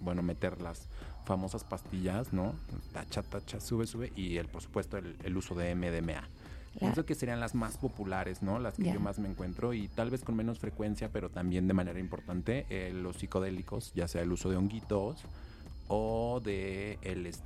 [0.00, 0.86] bueno, meter las
[1.24, 2.54] famosas pastillas, ¿no?
[2.92, 6.12] Tacha, tacha, sube, sube, y el, por supuesto el, el uso de MDMA.
[6.12, 6.28] La-
[6.78, 8.58] Pienso que serían las más populares, ¿no?
[8.60, 11.72] Las que yo más me encuentro y tal vez con menos frecuencia, pero también de
[11.74, 15.24] manera importante, eh, los psicodélicos, ya sea el uso de honguitos
[15.88, 17.44] o de LSD.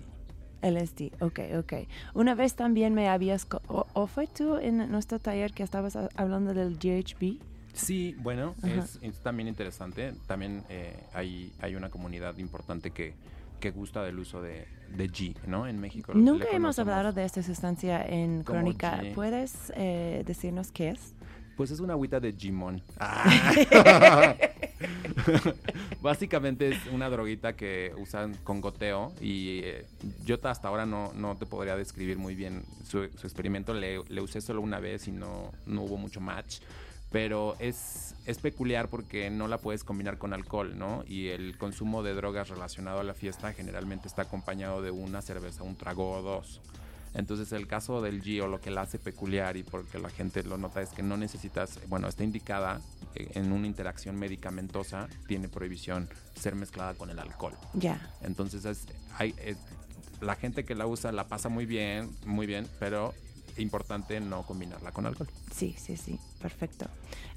[0.62, 1.72] LSD, ok, ok.
[2.14, 6.54] Una vez también me habías, o, o fue tú en nuestro taller que estabas hablando
[6.54, 7.40] del GHB?
[7.72, 10.12] Sí, bueno, es, es también interesante.
[10.26, 13.14] También eh, hay, hay una comunidad importante que,
[13.60, 15.66] que gusta del uso de, de G, ¿no?
[15.66, 16.12] En México.
[16.14, 19.00] Nunca hemos hablado de esta sustancia en Crónica.
[19.02, 19.14] G.
[19.14, 21.14] ¿Puedes eh, decirnos qué es?
[21.60, 22.34] Pues es una agüita de.
[22.98, 24.34] Ah.
[26.00, 29.84] Básicamente es una droguita que usan con goteo y eh,
[30.24, 33.74] yo ta- hasta ahora no, no te podría describir muy bien su, su experimento.
[33.74, 36.60] Le, le usé solo una vez y no, no hubo mucho match.
[37.12, 41.04] Pero es, es peculiar porque no la puedes combinar con alcohol, ¿no?
[41.06, 45.62] Y el consumo de drogas relacionado a la fiesta generalmente está acompañado de una cerveza,
[45.62, 46.62] un trago o dos.
[47.14, 50.42] Entonces el caso del G o lo que la hace peculiar y porque la gente
[50.44, 52.80] lo nota es que no necesitas, bueno, está indicada
[53.14, 57.54] eh, en una interacción medicamentosa, tiene prohibición ser mezclada con el alcohol.
[57.74, 58.00] Ya.
[58.22, 58.86] Entonces es,
[59.18, 59.56] hay, es-
[60.20, 63.14] la gente que la usa la pasa muy bien, muy bien, pero
[63.56, 65.28] importante no combinarla con alcohol.
[65.54, 66.86] Sí, sí, sí, perfecto.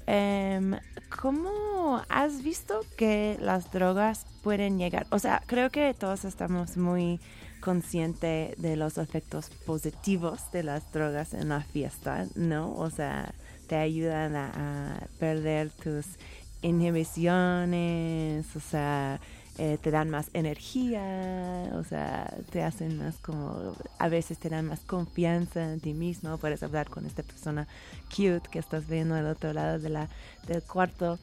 [0.06, 0.78] Em,
[1.20, 5.06] ¿Cómo has visto que las drogas pueden llegar?
[5.10, 7.20] O sea, creo que todos estamos muy
[7.64, 12.76] conscientes de los efectos positivos de las drogas en la fiesta, ¿no?
[12.76, 13.32] O sea,
[13.68, 14.50] te ayudan a,
[14.98, 16.04] a perder tus
[16.60, 19.18] inhibiciones, o sea,
[19.56, 24.66] eh, te dan más energía, o sea, te hacen más como, a veces te dan
[24.66, 27.68] más confianza en ti mismo, puedes hablar con esta persona
[28.10, 30.08] cute que estás viendo al otro lado de la,
[30.48, 31.18] del cuarto.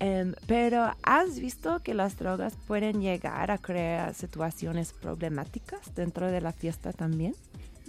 [0.00, 6.40] Em, pero ¿has visto que las drogas pueden llegar a crear situaciones problemáticas dentro de
[6.40, 7.34] la fiesta también?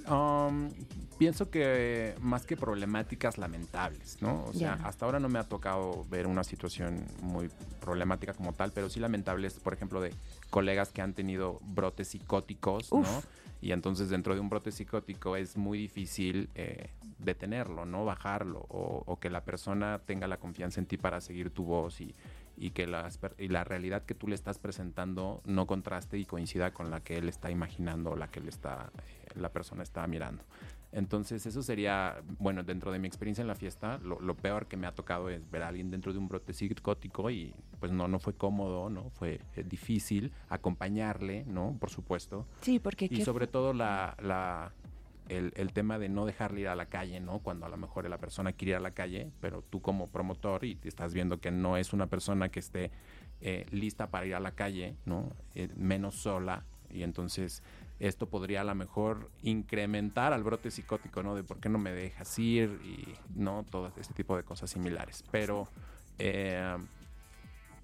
[0.07, 0.69] Um,
[1.17, 4.45] pienso que más que problemáticas lamentables, ¿no?
[4.45, 7.49] O sea, hasta ahora no me ha tocado ver una situación muy
[7.81, 10.13] problemática como tal, pero sí lamentables, por ejemplo, de
[10.49, 13.07] colegas que han tenido brotes psicóticos, Uf.
[13.07, 13.23] ¿no?
[13.59, 18.05] Y entonces dentro de un brote psicótico es muy difícil eh, detenerlo, ¿no?
[18.05, 21.99] Bajarlo o, o que la persona tenga la confianza en ti para seguir tu voz
[21.99, 22.13] y,
[22.55, 22.85] y que
[23.19, 26.99] per- y la realidad que tú le estás presentando no contraste y coincida con la
[26.99, 30.43] que él está imaginando o la que él está, eh, la persona está mirando.
[30.91, 34.77] Entonces eso sería, bueno, dentro de mi experiencia en la fiesta, lo, lo peor que
[34.77, 38.07] me ha tocado es ver a alguien dentro de un brote psicótico y pues no,
[38.07, 39.09] no fue cómodo, ¿no?
[39.11, 41.75] Fue eh, difícil acompañarle, ¿no?
[41.79, 42.45] Por supuesto.
[42.61, 43.05] Sí, porque...
[43.05, 44.71] Y ¿qué sobre todo la, la-
[45.29, 47.39] el, el tema de no dejarle ir a la calle, ¿no?
[47.39, 50.63] Cuando a lo mejor la persona quiere ir a la calle, pero tú como promotor
[50.63, 52.91] y te estás viendo que no es una persona que esté
[53.41, 55.33] eh, lista para ir a la calle, ¿no?
[55.53, 56.63] Eh, menos sola.
[56.89, 57.61] Y entonces
[57.99, 61.35] esto podría a lo mejor incrementar al brote psicótico, ¿no?
[61.35, 63.65] De por qué no me dejas ir y, ¿no?
[63.69, 65.23] Todo este tipo de cosas similares.
[65.31, 65.67] Pero...
[66.19, 66.77] eh,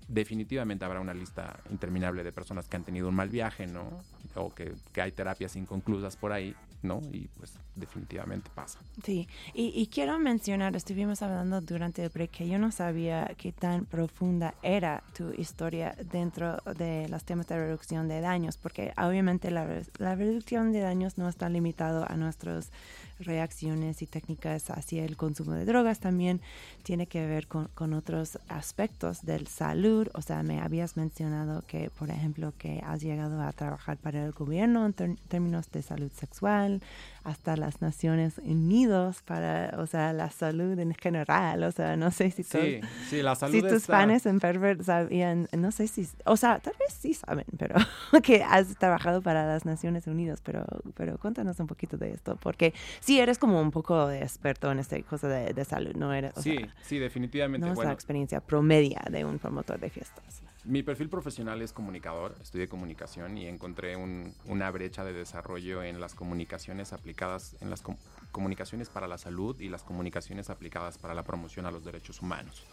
[0.08, 4.04] definitivamente habrá una lista interminable de personas que han tenido un mal viaje, ¿no?
[4.36, 6.54] O que, que hay terapias inconclusas por ahí,
[6.84, 7.02] ¿no?
[7.12, 8.80] Y pues definitivamente pasa.
[9.04, 13.52] Sí, y, y quiero mencionar, estuvimos hablando durante el break que yo no sabía qué
[13.52, 19.50] tan profunda era tu historia dentro de los temas de reducción de daños, porque obviamente
[19.52, 19.68] la,
[19.98, 22.72] la reducción de daños no está limitado a nuestras
[23.20, 26.42] reacciones y técnicas hacia el consumo de drogas, también
[26.84, 31.90] tiene que ver con, con otros aspectos del salud, o sea, me habías mencionado que,
[31.90, 36.82] por ejemplo, que has llegado a trabajar para el gobierno en términos de salud sexual,
[37.24, 42.32] hasta las Naciones Unidas para, o sea, la salud en general, o sea, no sé
[42.32, 46.08] si, Sí, todos- sí, la salud si tus fans en Pervert sabían, no sé si,
[46.26, 47.76] o sea, tal vez sí saben, pero
[48.24, 50.66] que has trabajado para las Naciones Unidas, pero,
[50.96, 54.80] pero cuéntanos un poquito de esto, porque sí eres como un poco de experto en
[54.80, 57.66] esta cosa de, de salud, no eres, o Sí, sea, sí, definitivamente.
[57.66, 60.43] no es la experiencia promedia de un promotor de fiestas.
[60.66, 66.00] Mi perfil profesional es comunicador, estudié comunicación y encontré un- una brecha de desarrollo en
[66.00, 67.98] las comunicaciones aplicadas, en las com-
[68.32, 72.64] comunicaciones para la salud y las comunicaciones aplicadas para la promoción a los derechos humanos.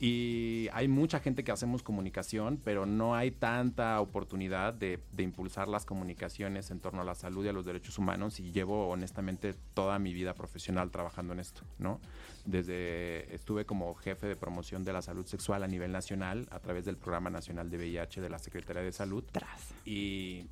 [0.00, 5.66] Y hay mucha gente que hacemos comunicación, pero no hay tanta oportunidad de, de impulsar
[5.66, 9.54] las comunicaciones en torno a la salud y a los derechos humanos y llevo honestamente
[9.74, 12.00] toda mi vida profesional trabajando en esto, ¿no?
[12.44, 16.84] Desde estuve como jefe de promoción de la salud sexual a nivel nacional a través
[16.84, 19.74] del Programa Nacional de VIH de la Secretaría de Salud Tras.
[19.84, 20.46] y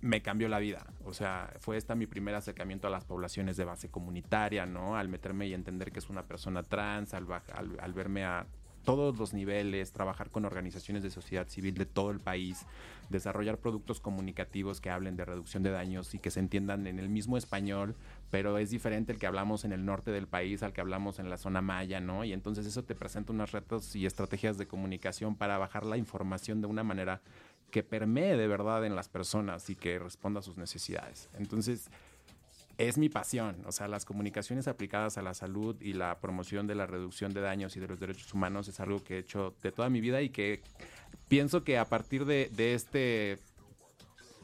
[0.00, 0.86] me cambió la vida.
[1.04, 4.96] O sea, fue esta mi primer acercamiento a las poblaciones de base comunitaria, ¿no?
[4.96, 7.26] Al meterme y entender que es una persona trans, al,
[7.80, 8.46] al verme a
[8.88, 12.64] todos los niveles, trabajar con organizaciones de sociedad civil de todo el país,
[13.10, 17.10] desarrollar productos comunicativos que hablen de reducción de daños y que se entiendan en el
[17.10, 17.96] mismo español,
[18.30, 21.28] pero es diferente el que hablamos en el norte del país al que hablamos en
[21.28, 22.24] la zona maya, ¿no?
[22.24, 26.62] Y entonces eso te presenta unos retos y estrategias de comunicación para bajar la información
[26.62, 27.20] de una manera
[27.70, 31.28] que permee de verdad en las personas y que responda a sus necesidades.
[31.38, 31.90] Entonces,
[32.78, 36.76] es mi pasión, o sea, las comunicaciones aplicadas a la salud y la promoción de
[36.76, 39.72] la reducción de daños y de los derechos humanos es algo que he hecho de
[39.72, 40.62] toda mi vida y que
[41.26, 43.38] pienso que a partir de, este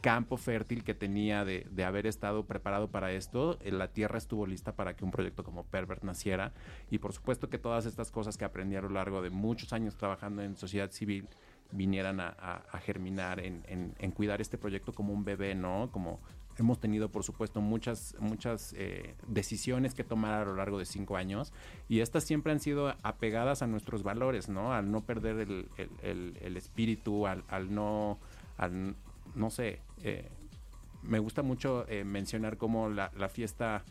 [0.01, 4.47] campo fértil que tenía de, de, haber estado preparado para esto, eh, la tierra estuvo
[4.47, 6.53] lista para que un proyecto como Pervert naciera
[6.91, 9.97] y por supuesto que todas estas cosas que aprendí a lo largo de muchos años
[9.97, 11.29] trabajando en sociedad civil
[11.71, 15.89] vinieran a, germinar en, en, en, cuidar este proyecto como un bebé, ¿no?
[15.91, 16.21] Como
[16.57, 21.17] hemos tenido, por supuesto, muchas, muchas eh, decisiones que tomar a lo largo de cinco
[21.17, 21.53] años
[21.89, 24.73] y estas siempre han sido apegadas a nuestros valores, ¿no?
[24.73, 25.69] Al no perder el,
[26.03, 28.19] el, espíritu, al, al, no,
[28.57, 28.95] al,
[29.35, 30.29] no sé, eh,
[31.03, 33.85] me gusta mucho eh, mencionar cómo la, la fiesta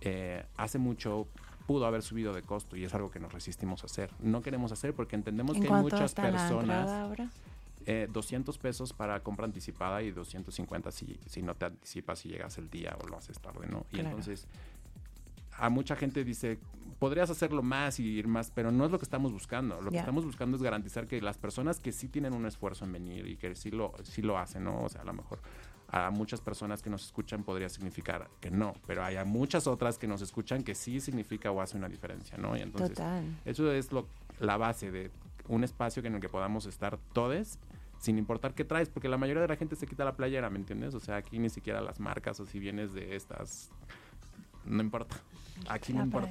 [0.00, 1.26] eh, hace mucho
[1.68, 4.10] pudo haber subido de costo y es algo que nos resistimos a hacer.
[4.20, 7.10] No queremos hacer porque entendemos que hay muchas personas
[7.84, 12.56] eh, 200 pesos para compra anticipada y 250 si, si no te anticipas si llegas
[12.56, 13.84] el día o lo haces tarde, ¿no?
[13.90, 14.08] Y Claro.
[14.08, 14.46] entonces
[15.58, 16.58] a mucha gente dice,
[16.98, 19.78] podrías hacerlo más y ir más, pero no es lo que estamos buscando.
[19.82, 22.92] Lo que estamos buscando es garantizar que las personas que sí tienen un esfuerzo en
[22.92, 24.84] venir y que sí lo, sí lo hacen, ¿no?
[24.84, 25.40] O sea, a lo mejor
[25.90, 29.98] a muchas personas que nos escuchan podría significar que no, pero hay a muchas otras
[29.98, 32.56] que nos escuchan que sí significa o hace una diferencia, ¿no?
[32.56, 33.24] Y entonces Total.
[33.44, 34.06] eso es lo,
[34.38, 35.10] la base de
[35.48, 37.58] un espacio en el que podamos estar todos
[37.98, 40.58] sin importar qué traes, porque la mayoría de la gente se quita la playera, ¿me
[40.58, 40.94] entiendes?
[40.94, 43.70] O sea, aquí ni siquiera las marcas o si vienes de estas,
[44.68, 45.16] no importa.
[45.68, 46.30] Aquí no importa.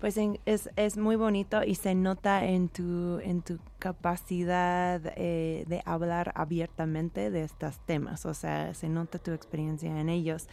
[0.00, 5.64] Pues en- es, es muy bonito y se nota en tu, en tu capacidad eh,
[5.68, 8.26] de hablar abiertamente de estos temas.
[8.26, 10.48] O sea, se nota tu experiencia en ellos.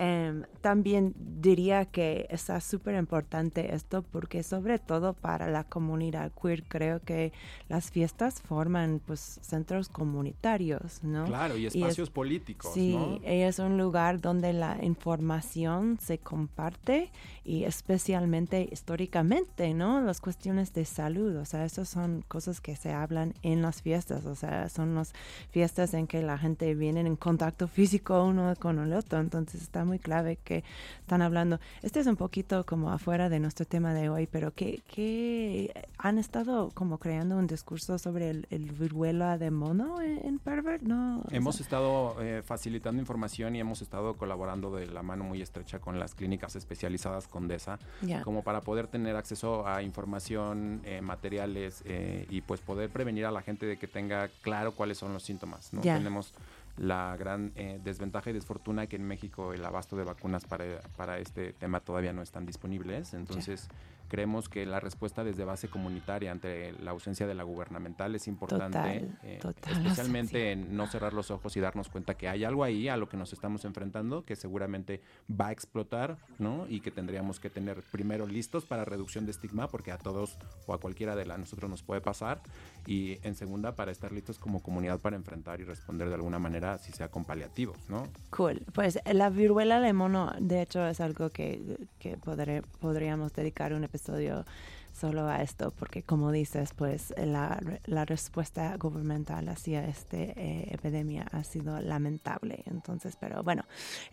[0.00, 6.62] Em, también diría que está súper importante esto porque sobre todo para la comunidad queer
[6.62, 7.32] creo que
[7.68, 11.24] las fiestas forman pues centros comunitarios, ¿no?
[11.24, 13.18] Claro, y es- espacios políticos, Sí, ¿no?
[13.24, 17.10] es un lugar donde la información se comparte
[17.44, 20.00] y especialmente históricamente, ¿no?
[20.00, 24.26] Las cuestiones de salud, o sea, esas son cosas que se hablan en las fiestas,
[24.26, 25.12] o sea, son las
[25.50, 29.84] fiestas en que la gente viene en contacto físico uno con el otro, entonces está
[29.88, 30.62] muy clave que
[31.00, 31.58] están hablando.
[31.82, 36.18] Este es un poquito como afuera de nuestro tema de hoy, pero que, que han
[36.18, 41.20] estado como creando un discurso sobre el, el viruela de mono en, en Pervert, ¿no?
[41.20, 45.42] O Hemos sea, estado eh, facilitando información y hemos estado colaborando de la mano muy
[45.42, 48.22] estrecha con las clínicas especializadas Condesa, ya.
[48.22, 53.30] como para poder tener acceso a información, eh, materiales eh, y pues poder prevenir a
[53.30, 55.72] la gente de que tenga claro cuáles son los síntomas.
[55.72, 55.80] ¿no?
[55.80, 56.34] Tenemos
[56.78, 61.18] la gran eh, desventaja y desfortuna que en México el abasto de vacunas para, para
[61.18, 63.14] este tema todavía no están disponibles.
[63.14, 63.68] Entonces
[64.08, 68.78] creemos que la respuesta desde base comunitaria ante la ausencia de la gubernamental es importante,
[68.78, 72.64] Total, eh, total especialmente en no cerrar los ojos y darnos cuenta que hay algo
[72.64, 75.00] ahí a lo que nos estamos enfrentando que seguramente
[75.30, 76.66] va a explotar, ¿no?
[76.68, 80.72] Y que tendríamos que tener primero listos para reducción de estigma, porque a todos o
[80.74, 82.40] a cualquiera de la, nosotros nos puede pasar,
[82.86, 86.78] y en segunda para estar listos como comunidad para enfrentar y responder de alguna manera,
[86.78, 88.08] si sea con paliativos, ¿no?
[88.30, 88.62] Cool.
[88.72, 91.60] Pues la viruela de mono, de hecho, es algo que,
[91.98, 98.04] que podré- podríamos dedicar un episodio solo a esto, porque como dices, pues la, la
[98.04, 102.64] respuesta gubernamental hacia esta epidemia ha sido lamentable.
[102.66, 103.64] Entonces, pero bueno,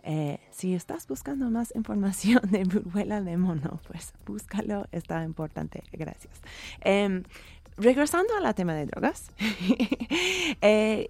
[0.03, 5.81] eh, si estás buscando más información de viruela de mono, pues búscalo, está importante.
[5.91, 6.33] Gracias.
[6.81, 7.23] Em,
[7.77, 9.31] regresando al tema de drogas,
[10.61, 11.09] eh,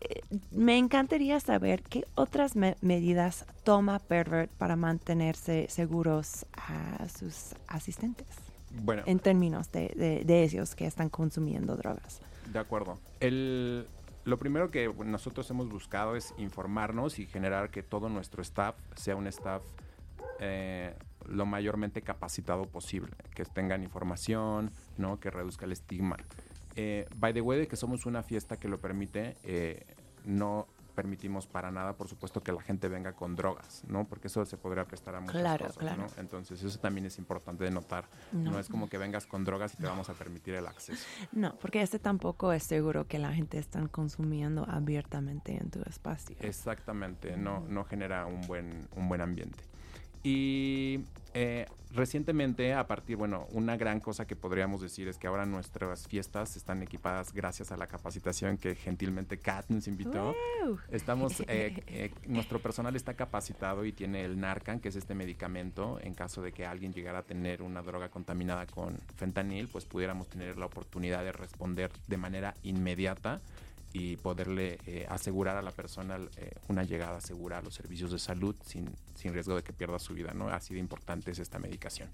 [0.52, 8.45] me encantaría saber qué otras me- medidas toma Pervert para mantenerse seguros a sus asistentes
[8.84, 12.22] Bueno, en términos de, de- de ellos que están consumiendo drogas.
[12.52, 12.98] De acuerdo.
[13.20, 13.88] El,
[14.26, 19.16] lo primero que nosotros hemos buscado es informarnos y generar que todo nuestro staff sea
[19.16, 19.62] un staff
[20.40, 20.94] eh,
[21.28, 25.20] lo mayormente capacitado posible, que tengan información, ¿no?
[25.20, 26.18] que reduzca el estigma.
[26.76, 29.86] Eh, by the way, de que somos una fiesta que lo permite, eh,
[30.26, 34.08] no permitimos para nada, por supuesto, que la gente venga con drogas, ¿no?
[34.08, 36.04] Porque eso se podría prestar a muchas Claro, cosas, claro.
[36.04, 36.08] ¿no?
[36.18, 38.06] Entonces, eso también es importante de notar.
[38.32, 38.52] No.
[38.52, 38.60] No.
[38.60, 41.06] es como que vengas con drogas y te vamos a permitir el acceso.
[41.32, 46.36] No, porque este tampoco es seguro que la gente está consumiendo abiertamente en tu espacio.
[46.40, 49.64] Exactamente, no, no genera un buen, un buen ambiente.
[50.24, 51.04] Y
[51.38, 56.08] Eh, recientemente, a partir, bueno, una gran cosa que podríamos decir es que ahora nuestras
[56.08, 60.34] fiestas están equipadas gracias a la capacitación que gentilmente Kat nos invitó.
[60.90, 66.00] Estamos, eh, eh, nuestro personal está capacitado y tiene el Narcan, que es este medicamento.
[66.02, 70.30] En caso de que alguien llegara a tener una droga contaminada con fentanil, pues pudiéramos
[70.30, 73.42] tener la oportunidad de responder de manera inmediata
[73.98, 78.20] y poderle eh, asegurar a la persona eh, una llegada segura a los servicios de
[78.20, 80.50] salud sin, sin riesgo de que pierda su vida, ¿no?
[80.50, 82.10] Así de importante es esta medicación.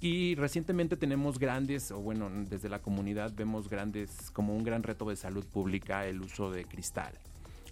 [0.00, 5.06] Y recientemente tenemos grandes, o bueno, desde la comunidad vemos grandes, como un gran reto
[5.10, 7.12] de salud pública, el uso de cristal.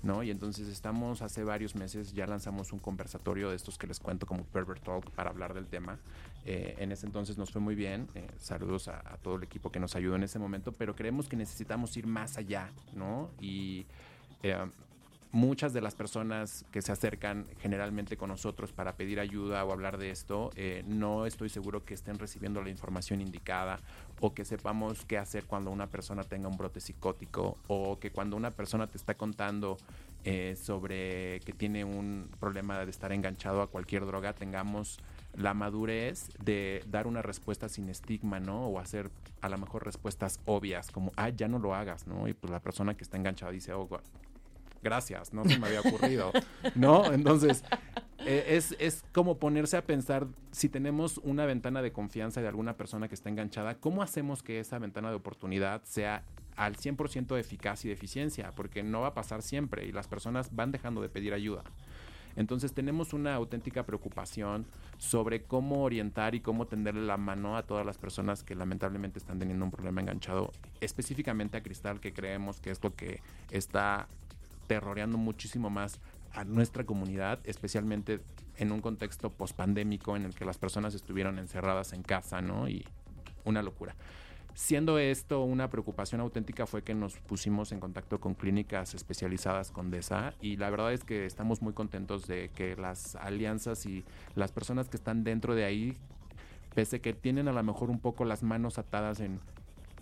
[0.03, 0.22] ¿No?
[0.22, 4.26] Y entonces estamos hace varios meses, ya lanzamos un conversatorio de estos que les cuento
[4.26, 5.98] como Pervert Talk para hablar del tema.
[6.44, 9.70] Eh, en ese entonces nos fue muy bien, eh, saludos a, a todo el equipo
[9.70, 13.30] que nos ayudó en ese momento, pero creemos que necesitamos ir más allá, ¿no?
[13.40, 13.86] Y
[14.42, 14.57] eh,
[15.33, 19.97] muchas de las personas que se acercan generalmente con nosotros para pedir ayuda o hablar
[19.99, 23.78] de esto, eh, no estoy seguro que estén recibiendo la información indicada
[24.20, 28.37] o que sepamos qué hacer cuando una persona tenga un brote psicótico o que cuando
[28.37, 29.76] una persona te está contando
[30.24, 34.99] eh, sobre que tiene un problema de estar enganchado a cualquier droga, tengamos
[35.35, 38.66] la madurez de dar una respuesta sin estigma, ¿no?
[38.66, 39.11] O hacer
[39.41, 42.28] a lo mejor respuestas obvias, como, ah, ya no lo hagas, ¿no?
[42.28, 43.89] Y pues la persona que está enganchada dice, oh,
[44.83, 46.33] gracias, no se me había ocurrido,
[46.74, 47.12] ¿no?
[47.12, 47.64] Entonces,
[48.26, 52.76] eh, es, es como ponerse a pensar, si tenemos una ventana de confianza de alguna
[52.76, 56.24] persona que está enganchada, ¿cómo hacemos que esa ventana de oportunidad sea
[56.57, 58.53] al 100% eficaz y de eficiencia?
[58.55, 61.64] Porque no va a pasar siempre y las personas van dejando de pedir ayuda.
[62.37, 64.66] Entonces tenemos una auténtica preocupación
[64.99, 69.39] sobre cómo orientar y cómo tenderle la mano a todas las personas que lamentablemente están
[69.39, 73.20] teniendo un problema enganchado, específicamente a Cristal, que creemos que es lo que
[73.51, 74.09] está
[74.70, 75.98] terroreando muchísimo más
[76.32, 78.20] a nuestra comunidad, especialmente
[78.56, 82.68] en un contexto pospandémico en el que las personas estuvieron encerradas en casa, ¿no?
[82.68, 82.86] Y
[83.44, 83.96] una locura.
[84.54, 89.90] Siendo esto una preocupación auténtica fue que nos pusimos en contacto con clínicas especializadas con
[89.90, 94.04] DESA y la verdad es que estamos muy contentos de que las alianzas y
[94.36, 95.96] las personas que están dentro de ahí,
[96.76, 99.40] pese que tienen a lo mejor un poco las manos atadas en,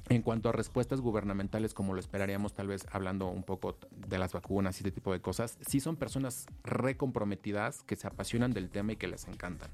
[0.08, 4.32] en cuanto a respuestas gubernamentales, como lo esperaríamos tal vez hablando un poco de las
[4.32, 8.92] vacunas y este tipo de cosas, sí son personas recomprometidas que se apasionan del tema
[8.92, 9.70] y que les encantan.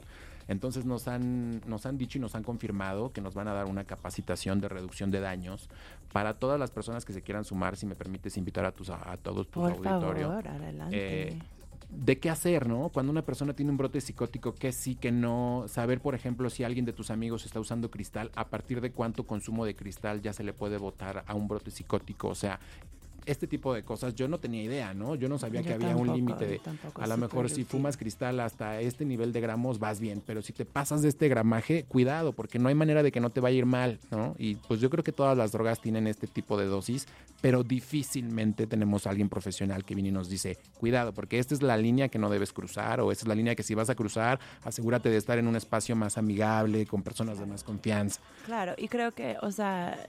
[0.49, 3.67] Entonces nos han, nos han dicho y nos han confirmado que nos van a dar
[3.67, 5.71] una capacitación de reducción de daños
[6.13, 9.17] para todas las personas que se quieran sumar, si me permites invitar a, tus, a
[9.23, 10.29] todos tu Por auditorio.
[10.29, 11.29] favor, adelante.
[11.29, 11.39] Eh,
[11.91, 12.89] de qué hacer, ¿no?
[12.89, 15.65] Cuando una persona tiene un brote psicótico, qué sí, que no.
[15.69, 19.27] Saber, por ejemplo, si alguien de tus amigos está usando cristal, a partir de cuánto
[19.27, 22.29] consumo de cristal ya se le puede votar a un brote psicótico.
[22.29, 22.61] O sea,
[23.27, 25.15] este tipo de cosas yo no tenía idea, ¿no?
[25.15, 26.61] Yo no sabía Yo que había tampoco, un límite de,
[26.95, 30.53] a lo mejor si fumas cristal hasta este nivel de gramos vas bien, pero si
[30.53, 33.55] te pasas de este gramaje, cuidado, porque no hay manera de que no te vaya
[33.55, 34.35] a ir mal, ¿no?
[34.39, 37.07] Y pues yo creo que todas las drogas tienen este tipo de dosis,
[37.41, 41.63] pero difícilmente tenemos a alguien profesional que viene y nos dice, cuidado, porque esta es
[41.63, 43.95] la línea que no debes cruzar, o esta es la línea que si vas a
[43.95, 48.21] cruzar, asegúrate de estar en un espacio más amigable, con personas de más confianza.
[48.47, 50.09] Claro, y creo que, o sea,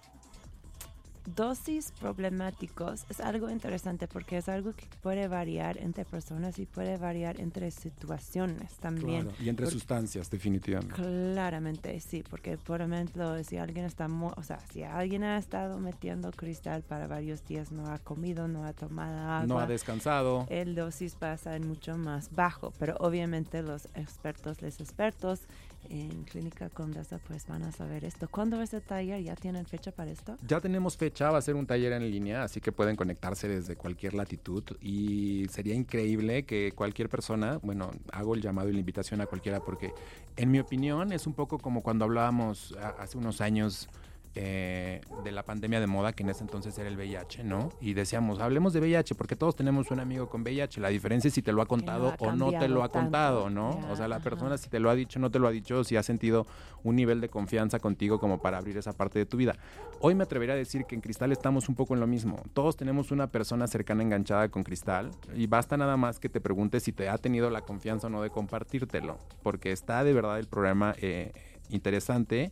[1.25, 6.97] dosis problemáticos es algo interesante porque es algo que puede variar entre personas y puede
[6.97, 9.29] variar entre situaciones también.
[9.39, 10.95] Y entre sustancias, definitivamente.
[10.95, 16.31] Claramente sí, porque por ejemplo, si alguien está, o sea, si alguien ha estado metiendo
[16.31, 20.45] cristal para varios días, no ha comido, no ha tomado agua, No ha descansado.
[20.49, 25.41] el dosis pasa en mucho más bajo, pero obviamente los expertos, los expertos
[25.89, 28.27] en Clínica Condesa, pues van a saber esto.
[28.29, 29.23] ¿Cuándo es el taller?
[29.23, 30.37] ¿Ya tienen fecha para esto?
[30.47, 33.75] Ya tenemos fecha, va a ser un taller en línea, así que pueden conectarse desde
[33.75, 39.21] cualquier latitud y sería increíble que cualquier persona, bueno, hago el llamado y la invitación
[39.21, 39.93] a cualquiera porque
[40.35, 43.89] en mi opinión es un poco como cuando hablábamos hace unos años
[44.35, 47.69] eh, de la pandemia de moda, que en ese entonces era el VIH, ¿no?
[47.79, 51.33] Y decíamos, hablemos de VIH porque todos tenemos un amigo con VIH, la diferencia es
[51.33, 53.79] si te lo ha contado ha o no te lo ha tanto, contado, ¿no?
[53.81, 54.23] ya, o sea, la ajá.
[54.23, 56.45] persona si te lo ha dicho, no te lo ha dicho, si ha sentido
[56.83, 59.55] un nivel de confianza contigo como para abrir esa parte de tu vida.
[60.01, 62.43] Hoy me atrevería a decir que en Cristal estamos un poco en lo mismo.
[62.53, 66.83] Todos tenemos una persona cercana enganchada con Cristal y basta nada más que te preguntes
[66.83, 70.47] si te ha tenido la confianza o no de compartírtelo, porque está de verdad el
[70.47, 71.31] programa eh,
[71.69, 72.51] interesante.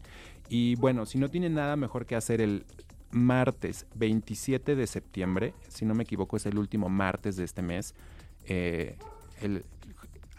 [0.49, 2.65] Y bueno, si no tienen nada mejor que hacer el
[3.11, 7.93] martes 27 de septiembre, si no me equivoco es el último martes de este mes,
[8.45, 8.95] eh,
[9.41, 9.63] el-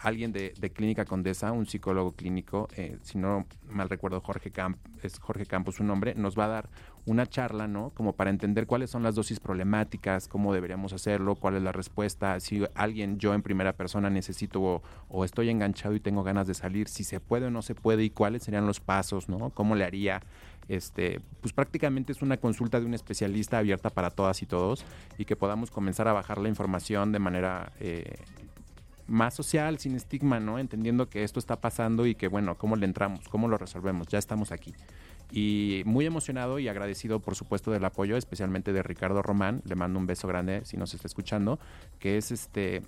[0.04, 4.76] alguien de, de Clínica Condesa, un psicólogo clínico, eh, si no mal recuerdo, Jorge Camp,
[5.02, 6.68] es Jorge Campos su nombre, nos va a dar
[7.06, 7.90] una charla, ¿no?
[7.94, 12.38] Como para entender cuáles son las dosis problemáticas, cómo deberíamos hacerlo, cuál es la respuesta,
[12.40, 16.88] si alguien, yo en primera persona necesito o, estoy enganchado y tengo ganas de salir,
[16.88, 19.50] si se puede o no se puede y cuáles serían los pasos, ¿no?
[19.50, 20.20] ¿Cómo le haría?
[20.68, 24.84] Este, pues prácticamente es una consulta de un especialista abierta para todas y todos
[25.18, 28.16] y que podamos comenzar a bajar la información de manera eh,
[29.06, 30.58] más social, sin estigma, ¿no?
[30.58, 33.28] Entendiendo que esto está pasando y que, bueno, ¿cómo le entramos?
[33.28, 34.08] ¿Cómo lo resolvemos?
[34.08, 34.74] Ya estamos aquí.
[35.36, 39.62] Y muy emocionado y agradecido, por supuesto, del apoyo, especialmente de Ricardo Román.
[39.64, 41.58] Le mando un beso grande si nos está escuchando,
[41.98, 42.82] que es este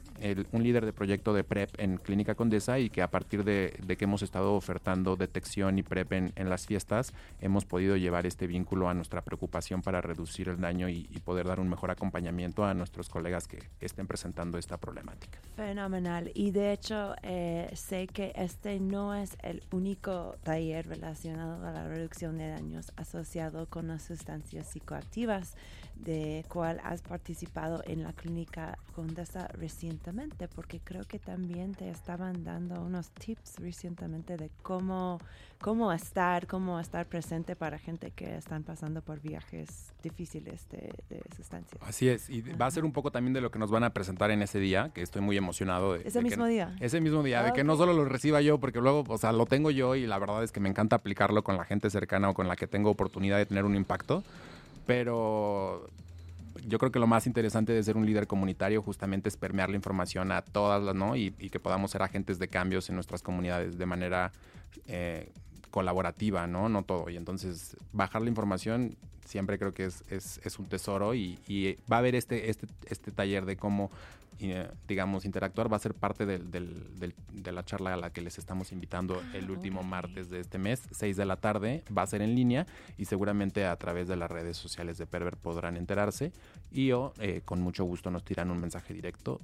[0.52, 4.04] un líder de proyecto de PrEP en Clínica Condesa y que a partir de, que
[4.04, 8.94] hemos estado ofertando detección y PrEP en, las fiestas, hemos podido llevar este vínculo a
[8.94, 13.08] nuestra preocupación para reducir el daño y, y poder dar un mejor acompañamiento a nuestros
[13.08, 15.40] colegas que estén presentando esta problemática.
[15.56, 16.30] Fenomenal.
[16.34, 21.88] Y de hecho, eh, sé que este no es el único taller relacionado a la
[21.88, 25.54] reducción de daños asociado con las sustancias psicoactivas,
[25.96, 32.44] de cual has participado en la clínica Condesa recientemente, porque creo que también te estaban
[32.44, 35.18] dando unos tips recientemente de cómo,
[35.60, 41.22] cómo estar, cómo estar presente para gente que están pasando por viajes difíciles de, de
[41.36, 41.80] sustancias.
[41.82, 43.90] Así es, y va a ser un poco también de lo que nos van a
[43.90, 45.94] presentar en ese día, que estoy muy emocionado.
[45.94, 46.76] De, Ese de que- mismo día.
[46.80, 49.46] Ese mismo día, de que no solo lo reciba yo, porque luego, o sea, lo
[49.46, 52.34] tengo yo y la verdad es que me encanta aplicarlo con la gente cercana o
[52.34, 54.22] con la que tengo oportunidad de tener un impacto,
[54.86, 55.88] pero
[56.66, 59.76] yo creo que lo más interesante de ser un líder comunitario justamente es permear la
[59.76, 61.16] información a todas las, ¿no?
[61.16, 64.32] Y, y que podamos ser agentes de cambios en nuestras comunidades de manera
[64.86, 65.32] eh,
[65.80, 66.70] colaborativa, ¿no?
[66.70, 67.10] No todo.
[67.10, 68.96] Y entonces bajar la información
[69.26, 72.66] siempre creo que es, es, es un tesoro y, y va a haber este, este,
[72.88, 73.90] este taller de cómo,
[74.40, 75.70] eh, digamos, interactuar.
[75.70, 78.72] Va a ser parte del, del- del- de la charla a la que les estamos
[78.72, 81.82] invitando el último martes de este mes, 6 de la tarde.
[81.94, 82.66] Va a ser en línea
[82.96, 86.32] y seguramente a través de las redes sociales de Perver podrán enterarse
[86.72, 89.42] y o eh, con mucho gusto nos tiran un mensaje directo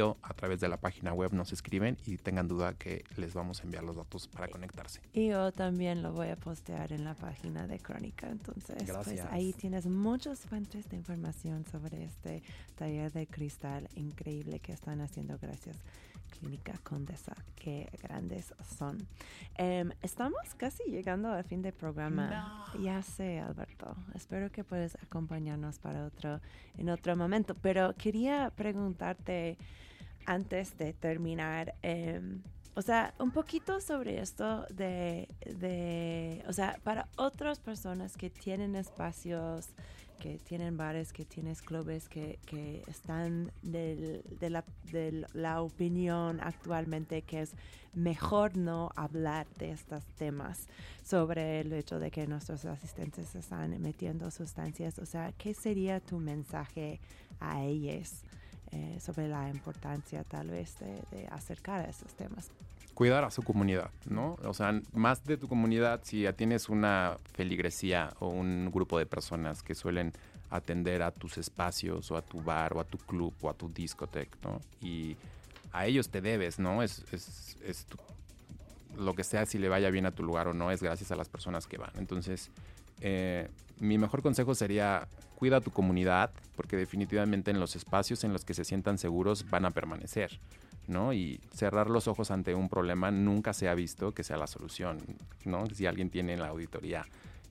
[0.00, 3.60] o a través de la página web nos escriben y tengan duda que les vamos
[3.60, 5.00] a enviar los datos para conectarse.
[5.12, 8.28] Y yo también lo voy a postear en la página de Crónica.
[8.28, 12.42] Entonces, pues ahí tienes muchas fuentes de información sobre este
[12.76, 15.76] taller de cristal increíble que están haciendo gracias.
[16.30, 19.06] Clínica Condesa, qué grandes son.
[19.56, 22.66] Em, estamos casi llegando al fin del programa.
[22.80, 23.94] Ya sé, Alberto.
[24.14, 26.40] Espero que puedas acompañarnos para otro,
[26.78, 27.54] en otro momento.
[27.60, 29.58] Pero quería preguntarte
[30.26, 32.42] antes de terminar, em,
[32.74, 38.76] o sea, un poquito sobre esto de, de, o sea, para otras personas que tienen
[38.76, 39.68] espacios,
[40.20, 47.22] que tienen bares, que tienen clubes, que, que están de, la, de la opinión actualmente
[47.22, 47.52] que es
[47.94, 50.68] mejor no hablar de estos temas
[51.02, 55.00] sobre el hecho de que nuestros asistentes están metiendo sustancias.
[55.00, 57.00] O sea, ¿qué sería tu mensaje
[57.40, 58.22] a ellos?
[58.72, 62.50] eh, sobre la importancia tal vez de, de acercar a esos temas.
[63.00, 64.36] Cuidar a su comunidad, ¿no?
[64.44, 69.06] O sea, más de tu comunidad, si ya tienes una feligresía o un grupo de
[69.06, 70.12] personas que suelen
[70.50, 73.70] atender a tus espacios o a tu bar o a tu club o a tu
[73.70, 74.60] discoteca, ¿no?
[74.86, 75.16] Y
[75.72, 76.82] a ellos te debes, ¿no?
[76.82, 77.86] Es, es, es
[78.98, 81.16] lo que sea, si le vaya bien a tu lugar o no, es gracias a
[81.16, 81.92] las personas que van.
[81.96, 82.50] Entonces,
[83.00, 83.48] eh,
[83.78, 88.44] mi mejor consejo sería cuida a tu comunidad, porque definitivamente en los espacios en los
[88.44, 90.38] que se sientan seguros van a permanecer.
[90.90, 91.12] ¿No?
[91.12, 94.98] Y cerrar los ojos ante un problema nunca se ha visto que sea la solución,
[95.44, 95.66] ¿no?
[95.66, 97.06] Si alguien tiene en la auditoría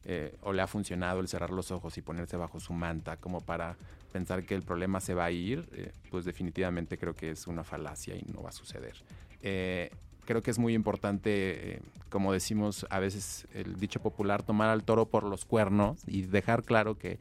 [0.06, 3.42] eh, o le ha funcionado el cerrar los ojos y ponerse bajo su manta como
[3.42, 3.76] para
[4.12, 7.64] pensar que el problema se va a ir, eh, pues definitivamente creo que es una
[7.64, 8.96] falacia y no va a suceder.
[9.42, 9.90] Eh,
[10.26, 15.06] creo que es muy importante, como decimos a veces el dicho popular, tomar al toro
[15.08, 17.20] por los cuernos y dejar claro que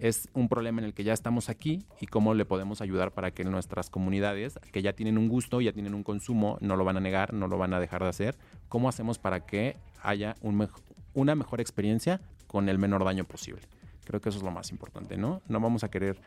[0.00, 3.30] es un problema en el que ya estamos aquí y cómo le podemos ayudar para
[3.32, 6.96] que nuestras comunidades, que ya tienen un gusto, ya tienen un consumo, no lo van
[6.96, 8.38] a negar, no lo van a dejar de hacer,
[8.68, 10.68] cómo hacemos para que haya un
[11.12, 13.62] una mejor experiencia con el menor daño posible.
[14.04, 15.42] Creo que eso es lo más importante, ¿no?
[15.48, 16.20] No vamos a querer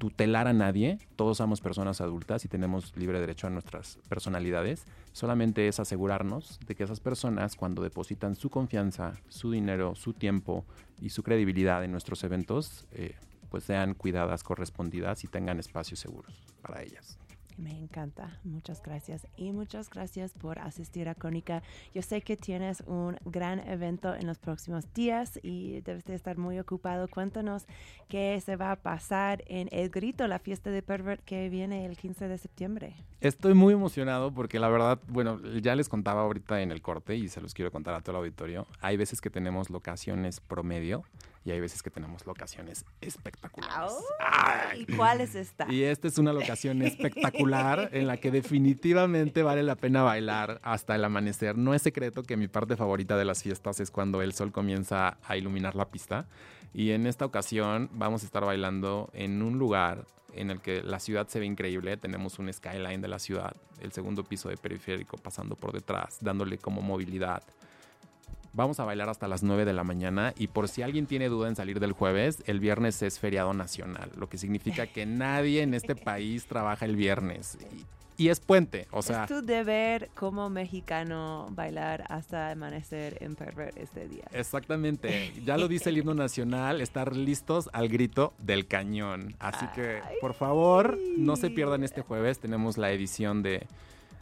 [0.00, 5.68] tutelar a nadie, todos somos personas adultas y tenemos libre derecho a nuestras personalidades, solamente
[5.68, 10.64] es asegurarnos de que esas personas cuando depositan su confianza, su dinero, su tiempo
[11.02, 13.14] y su credibilidad en nuestros eventos, eh,
[13.50, 17.19] pues sean cuidadas, correspondidas y tengan espacios seguros para ellas.
[17.60, 21.62] Me encanta, muchas gracias y muchas gracias por asistir a Crónica.
[21.94, 26.38] Yo sé que tienes un gran evento en los próximos días y debes de estar
[26.38, 27.06] muy ocupado.
[27.08, 27.66] Cuéntanos
[28.08, 31.98] qué se va a pasar en El Grito, la fiesta de Pervert que viene el
[31.98, 32.94] 15 de septiembre.
[33.20, 37.28] Estoy muy emocionado porque la verdad, bueno, ya les contaba ahorita en el corte y
[37.28, 38.66] se los quiero contar a todo el auditorio.
[38.80, 41.04] Hay veces que tenemos locaciones promedio
[41.44, 43.92] y hay veces que tenemos locaciones espectaculares.
[44.18, 44.84] Ay.
[44.86, 45.70] ¿Y cuál es esta?
[45.72, 50.94] Y esta es una locación espectacular en la que definitivamente vale la pena bailar hasta
[50.94, 51.56] el amanecer.
[51.56, 55.18] No es secreto que mi parte favorita de las fiestas es cuando el sol comienza
[55.24, 56.26] a iluminar la pista.
[56.72, 61.00] Y en esta ocasión vamos a estar bailando en un lugar en el que la
[61.00, 61.96] ciudad se ve increíble.
[61.96, 66.58] Tenemos un skyline de la ciudad, el segundo piso de periférico pasando por detrás, dándole
[66.58, 67.42] como movilidad.
[68.52, 71.48] Vamos a bailar hasta las 9 de la mañana y por si alguien tiene duda
[71.48, 75.72] en salir del jueves, el viernes es feriado nacional, lo que significa que nadie en
[75.74, 77.56] este país trabaja el viernes.
[78.16, 83.36] Y, y es puente, o sea, es tu deber como mexicano bailar hasta amanecer en
[83.36, 84.24] Pervert este día.
[84.32, 89.36] exactamente, ya lo dice el himno nacional, estar listos al grito del cañón.
[89.38, 93.66] Así que, por favor, no se pierdan este jueves, tenemos la edición de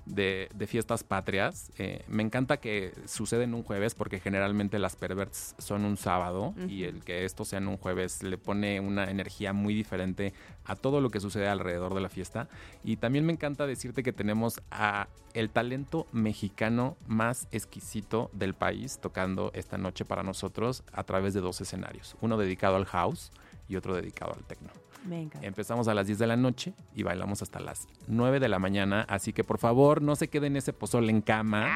[0.08, 1.70] de, de fiestas patrias.
[1.78, 6.54] Eh, me encanta que suceda en un jueves porque generalmente las perverts son un sábado
[6.68, 10.32] y el que esto sea en un jueves le pone una energía muy diferente
[10.64, 12.48] a todo lo que sucede alrededor de la fiesta.
[12.84, 18.98] Y también me encanta decirte que tenemos a el talento mexicano más exquisito del país
[19.00, 23.30] tocando esta noche para nosotros a través de dos escenarios, uno dedicado al house
[23.68, 24.70] y otro dedicado al techno.
[25.04, 25.46] Me encanta.
[25.46, 29.04] Empezamos a las 10 de la noche y bailamos hasta las 9 de la mañana.
[29.08, 31.66] Así que por favor, no se queden ese pozole en cama.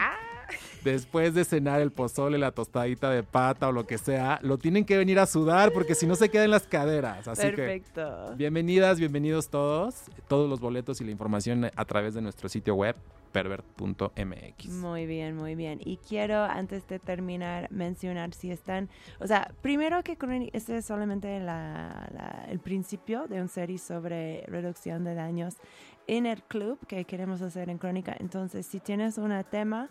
[0.84, 4.84] Después de cenar el pozole, la tostadita de pata o lo que sea, lo tienen
[4.84, 7.28] que venir a sudar porque si no se quedan las caderas.
[7.28, 8.34] Así que Perfecto.
[8.36, 10.02] bienvenidas, bienvenidos todos.
[10.28, 12.96] Todos los boletos y la información a través de nuestro sitio web
[13.30, 14.68] pervert.mx.
[14.68, 15.80] Muy bien, muy bien.
[15.84, 18.90] Y quiero, antes de terminar, mencionar si están,
[19.20, 20.18] o sea, primero que
[20.52, 25.56] este es solamente la- la- el principio de un serie sobre reducción de daños
[26.06, 28.14] en el club que queremos hacer en Crónica.
[28.18, 29.88] Entonces, si tienes un tema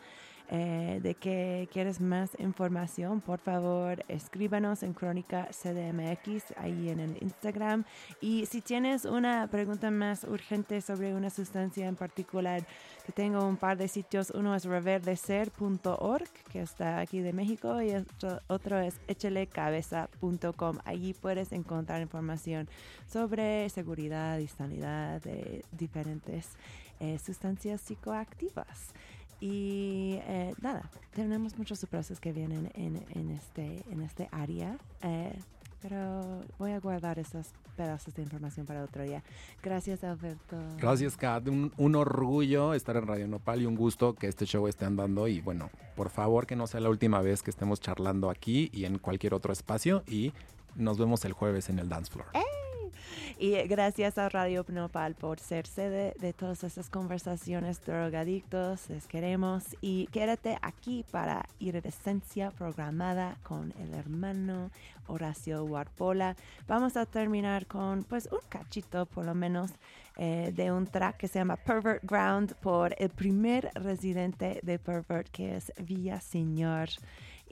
[0.53, 7.17] eh, de que quieres más información, por favor, escríbanos en Crónica CDMX ahí en el
[7.21, 7.85] Instagram.
[8.19, 12.63] Y si tienes una pregunta más urgente sobre una sustancia en particular,
[13.05, 14.31] que tengo un par de sitios.
[14.31, 20.79] Uno es reverdecer.org, que está aquí de México, y otro, otro es echelecabeza.com.
[20.83, 22.67] Allí puedes encontrar información
[23.07, 26.49] sobre seguridad y sanidad de diferentes
[26.99, 28.93] eh, sustancias psicoactivas.
[29.41, 34.77] Y eh, nada, tenemos muchos sorpresas que vienen en, en este, en este área.
[35.01, 35.33] eh,
[35.81, 39.23] pero voy a guardar esos pedazos de información para otro día.
[39.63, 40.55] Gracias, Alberto.
[40.77, 41.47] Gracias, Kat.
[41.47, 45.27] Un, un orgullo estar en Radio Nopal y un gusto que este show esté andando.
[45.27, 48.85] Y bueno, por favor, que no sea la última vez que estemos charlando aquí y
[48.85, 50.03] en cualquier otro espacio.
[50.07, 50.33] Y
[50.75, 52.27] nos vemos el jueves en el dance floor.
[53.41, 58.87] Y gracias a Radio Nopal por ser sede de todas estas conversaciones drogadictos.
[58.87, 59.75] Les queremos.
[59.81, 64.69] Y quédate aquí para Iridescencia programada con el hermano
[65.07, 66.35] Horacio Warpola.
[66.67, 69.71] Vamos a terminar con pues un cachito por lo menos
[70.17, 75.29] eh, de un track que se llama Pervert Ground por el primer residente de Pervert
[75.29, 76.89] que es Villa Señor.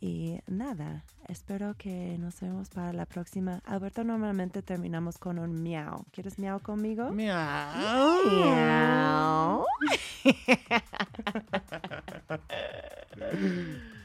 [0.01, 3.61] Y nada, espero que nos vemos para la próxima.
[3.65, 6.05] Alberto, normalmente terminamos con un miau.
[6.11, 7.11] ¿Quieres miau conmigo?
[7.11, 8.05] Miau.